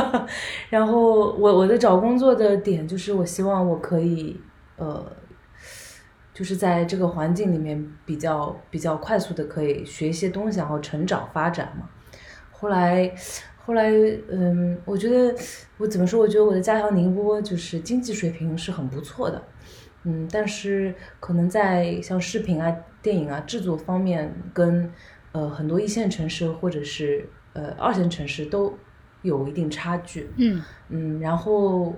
[0.70, 4.34] 然后我我的找工作的点就是我希望我可以
[4.78, 5.04] 呃，
[6.32, 11.88] 就是在这个环境里面比较比较快速的可以学一些东西，然后成长发展嘛。
[12.50, 13.12] 后来
[13.64, 13.90] 后来
[14.30, 15.34] 嗯，我觉得
[15.78, 16.20] 我怎么说？
[16.20, 19.42] 我觉得我的家乡宁波就是经济水平是很不错的，
[20.04, 24.90] 嗯，但是可能在像视频啊、电影啊制作方面跟。
[25.34, 28.76] 呃，很多一线城市或者是呃二线城市都
[29.22, 30.30] 有一定差距。
[30.36, 31.96] 嗯嗯，然后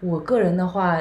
[0.00, 1.00] 我个人的话，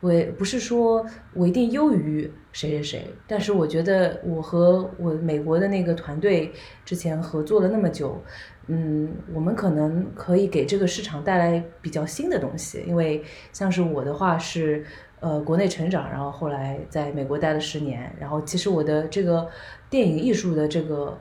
[0.00, 6.52] 我也不是说我一定优于谁谁谁，但是我觉得我和我美国的那个团队
[6.84, 8.22] 之前合作了那么久，
[8.66, 12.84] 嗯，我们可能可以给这个市场带来比较新的东西。
[12.86, 13.22] 因为
[13.52, 14.84] 像是我的话是
[15.20, 19.48] 呃国内成长，然后后来在美国待了十年，然后其实我的这个。
[19.90, 21.18] 电影艺术的这个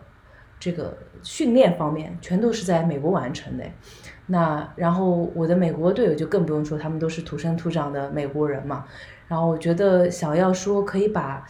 [0.60, 3.64] 这个训练方面，全都是在美国完成的。
[4.28, 8.86] 那然后我的美国队友就更不用说，他们都是土生土长的美国人嘛。
[9.28, 11.46] 然后我觉得想要说可以把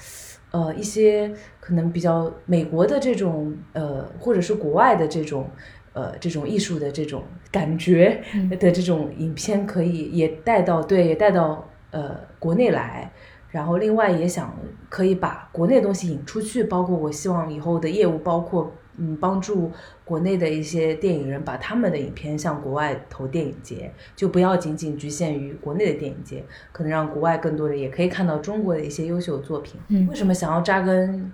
[0.52, 5.50] 呃一些可能比较美国的这种呃或者是国外的这种
[5.94, 8.22] 呃这种艺术的这种感觉
[8.60, 13.12] 的这种影片，可以也带到对，也带到呃国内来。
[13.50, 14.54] 然后，另外也想
[14.90, 19.72] 可以把国内东西引出去，包括我希望以后的业务，包括嗯帮助
[20.04, 29.80] 国内的一些电影人把他们的影片向国外投电影节，就不要仅仅局限于国内的电影节，可能让国外更多人也可以看到中国的一些优秀作品。
[29.88, 31.32] 嗯，为什么想要扎根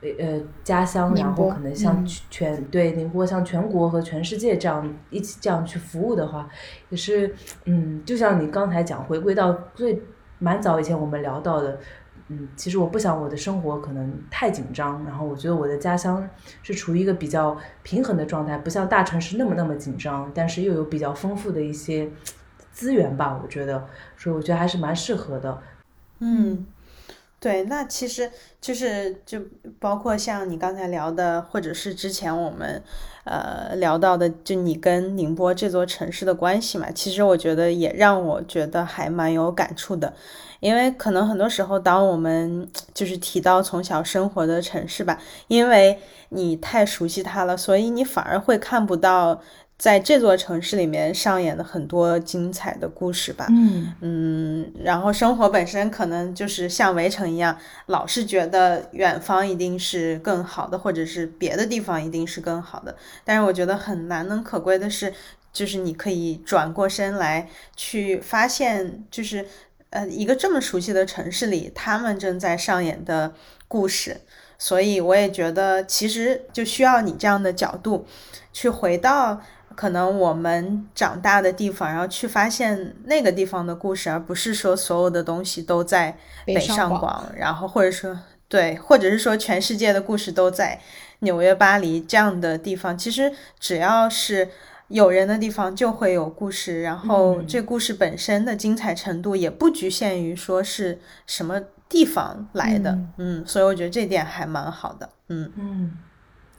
[0.00, 6.48] 呃家乡，然后可能像全对宁波，像全国和全世界这样一起这样去服务的话，
[6.90, 10.02] 也是嗯，就像你刚才讲，回归到最。
[10.38, 11.80] 蛮早以前我们聊到的，
[12.28, 16.28] 嗯，其实我不想我的生活可能太紧张，然后我觉得我的家乡
[16.62, 22.10] 是处于一个比较平衡的状态，不像大城市那么那么紧张，但是又有比较丰富的一些
[22.72, 25.62] 资源吧，我觉得，所以我觉得还是蛮适合的。
[26.18, 26.66] 嗯，
[27.38, 29.40] 对，那其实就是就
[29.78, 32.82] 包括像你刚才聊的，或者是之前我们。
[33.28, 40.14] 呃，聊到的就你跟宁波这座城市的关系嘛，其实我觉得也让我觉得还蛮有感触的，
[40.60, 45.98] 因为可能很多时候，当我们就是提到从小生活的城市吧，因为
[46.30, 49.42] 你太熟悉它了，所以你反而会看不到。
[49.78, 57.54] 在这座城市里面上演的很多精彩的故事吧，嗯嗯，然后生活本身可能就是像围城一样，
[57.84, 62.96] 老是觉得远方一定是更好的，或者是别的地方一定是更好的。
[63.22, 65.12] 但是我觉得很难能可贵的是，
[65.52, 67.46] 就是你可以转过身来
[67.76, 69.46] 去发现，就是
[69.96, 73.32] 呃一个这么熟悉的城市里，他们正在上演的
[73.66, 74.20] 故事。
[74.58, 78.06] 所以我也觉得，其实就需要你这样的角度，
[78.52, 79.40] 去回到。
[79.74, 86.16] 可能我们长大的地方，然后去发现那个地方的故事，而不是说所有的东西都在
[86.46, 88.18] 北上广，然后或者说
[88.48, 90.80] 对，或者是说全世界的故事都在
[91.18, 92.96] 纽约、巴黎这样的地方。
[92.96, 93.30] 其实
[93.60, 94.48] 只要是
[94.88, 96.82] 有人的地方，就会有故事。
[96.82, 102.98] 然后这故事本身的精彩程度也不局限于说是什么地方来的。
[103.18, 105.10] 嗯，所以我觉得这点还蛮好的。
[105.28, 105.92] 嗯嗯，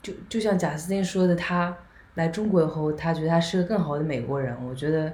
[0.02, 1.76] 就就像贾斯汀说的，他。
[2.18, 4.58] 来中国以后，他觉得他是个更好的美国人。
[4.68, 5.08] 我觉得，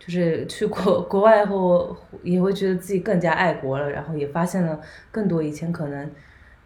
[0.00, 4.80] 就是去国国外后，也会觉得自己更加爱国了，然后也发现了
[5.12, 6.10] 更多以前可能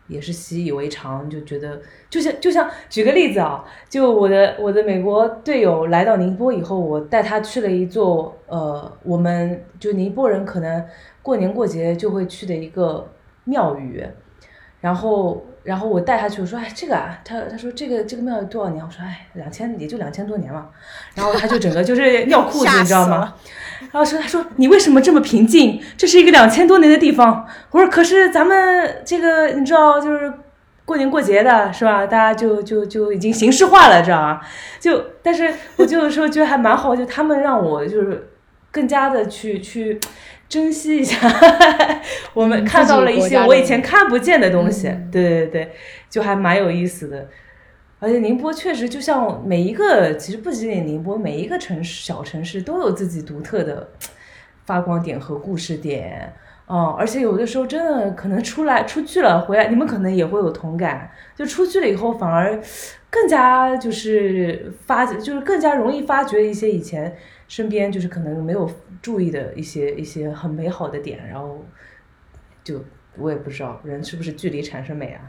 [0.07, 1.81] 也是习以为常，就觉得
[2.11, 10.85] 就像就像举个例子啊，就我的我的美国队友来到宁波以后，我带他去了一座呃，我们就宁波人可能
[11.23, 13.11] 过年过节就会去的一个
[13.45, 14.05] 庙宇，
[14.81, 18.85] 然后然后我带他去，我说哎这个啊，他他说这个这个庙宇多少年？
[18.85, 20.69] 我说哎两千也就两千多年嘛，
[21.15, 23.35] 然后他就整个就是尿裤子，你知道吗？
[23.95, 25.81] 然后说他说你为什么这么平静？
[25.97, 27.47] 这是一个两千多年的地方。
[27.71, 30.33] 我说可是咱们这个你知道就是
[30.85, 32.05] 过年过节的是吧？
[32.05, 34.41] 大家就就就已经形式化了，知道吗？
[34.81, 38.31] 就但是我就有时候觉得还蛮好，就他们让我就是
[38.73, 40.01] 更加的去去
[40.49, 41.17] 珍惜一下
[42.35, 44.89] 我们嗯看到了一些我以前看不见的东西。
[44.89, 45.73] 嗯对对对，
[46.11, 47.29] 就还蛮有意思的。
[48.05, 53.89] 而且宁波确实就像每一个，其实不仅仅宁波，每一个城市小城市都有自己独特的
[54.67, 56.31] 发光点和故事点。
[56.67, 61.11] 嗯，而且有的时候真的可能出来出去了回来，你们可能也会有同感。
[61.35, 62.61] 就出去了以后，反而
[63.09, 67.17] 更加就是发，就是更加容易发掘一些以前
[67.49, 71.65] 身边就是可能没有注意的一些一些很美好的点，然后
[72.63, 72.85] 就
[73.17, 75.21] 我也不知道人是不是距离产生美啊。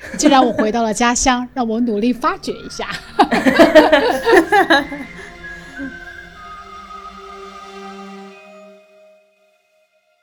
[0.18, 2.88] 既然我回到了家乡，让我努力发掘一下。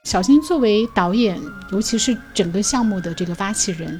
[0.03, 1.37] 小新作为导演，
[1.71, 3.99] 尤其是整个项目的这个发起人，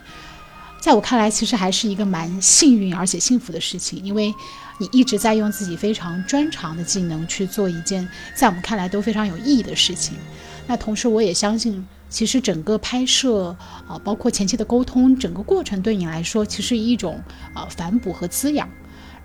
[0.80, 4.34] 在我看来，其实还是一个蛮幸运而且幸福的事情，因为
[4.78, 10.18] 你一直在用自己非常专长的技能去做一件在我们看来都非常有意义的事情。
[10.66, 13.56] 那同时，我也相信，其实整个拍摄
[13.88, 17.22] 啊、包括前期的沟通，整个过程对你来说，其实一种
[17.54, 18.68] 啊、反哺和滋养。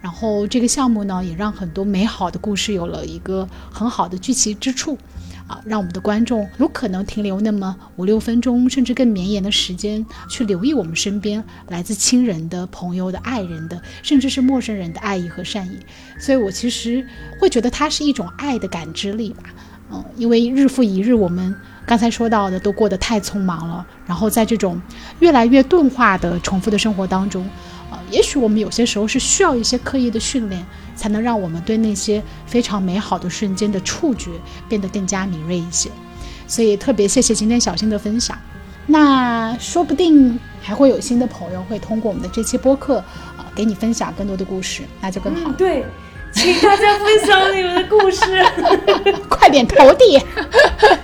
[0.01, 4.99] 然后这个项目呢，也让很多美好的故事有了一个很好的聚集之处，
[5.47, 15.79] 啊，让我们的观众有可能停留那么五六分钟，甚至更绵延的时间，去留意我们身边来自亲人的、朋友的、爱人的，甚至是陌生人的爱意和善意。
[16.19, 17.07] 所以我其实
[17.41, 19.45] 会觉得它是一种爱的感知力吧。
[19.93, 21.55] 嗯，因为日复一日，我们
[21.85, 24.81] 刚才说到的都过得太匆忙了，然后在这种
[25.19, 27.45] 越来越钝化的重复的生活当中，
[27.91, 30.65] 呃，也许我们有些时候是需要一些刻意的训练，
[30.95, 34.31] 才能让我们对那些非常美好的瞬间的触觉
[34.69, 35.91] 变得更加敏锐一些。
[36.47, 38.39] 所以特别谢谢今天小新的分享。
[38.87, 42.99] 那说不定还会有新的朋友会通过我们的这期播客，
[43.37, 45.51] 啊、给你分享更多的故事，那就更好。
[45.51, 45.85] 嗯，对，
[46.33, 48.45] 请大家分享你们的故事。
[49.29, 50.19] 快点投递。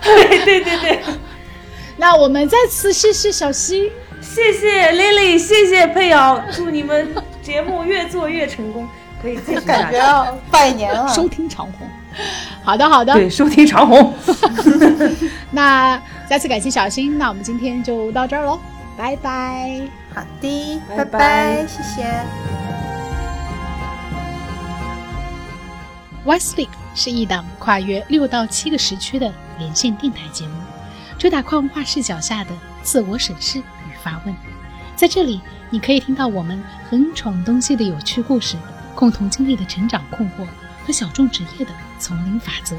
[0.02, 1.02] 对对对对，
[1.96, 3.92] 那我们再次谢谢小溪。
[4.20, 8.88] 谢谢 Lily，谢谢佩瑶，祝你们节目越做越成功，
[9.22, 9.66] 可以继续下去。
[9.66, 11.08] 感觉要拜年了。
[11.08, 11.88] 收听长虹。
[12.64, 13.12] 好的，好的。
[13.12, 14.12] 对，收听长虹。
[15.52, 18.58] 那再次感谢小新，那我们今天就到这儿喽，
[18.96, 19.80] 拜拜。
[20.14, 22.87] 好的，拜拜拜拜，谢谢。
[26.28, 30.52] Y Sleep 是一档跨越六到七个时区的连线电台节目，
[31.18, 32.50] 主打跨文化视角下的
[32.82, 33.62] 自我审视与
[34.02, 34.36] 发问。
[34.94, 38.58] 在这里，你可以听到我们横闯东西的有趣故事，
[38.94, 40.46] 共同经历的成长困惑
[40.86, 42.76] 和小众职业的丛林法则。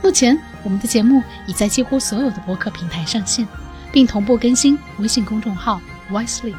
[0.00, 3.48] 目前，我们的节目已在几乎所有的播客平台上线，
[3.90, 6.54] 并同步更新微信公众号 Y Sleep。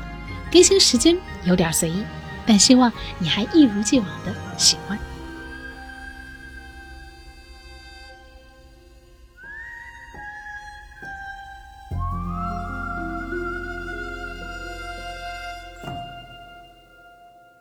[0.51, 2.03] 更新时间有点随意，
[2.45, 4.99] 但希望你还一如既往的喜欢。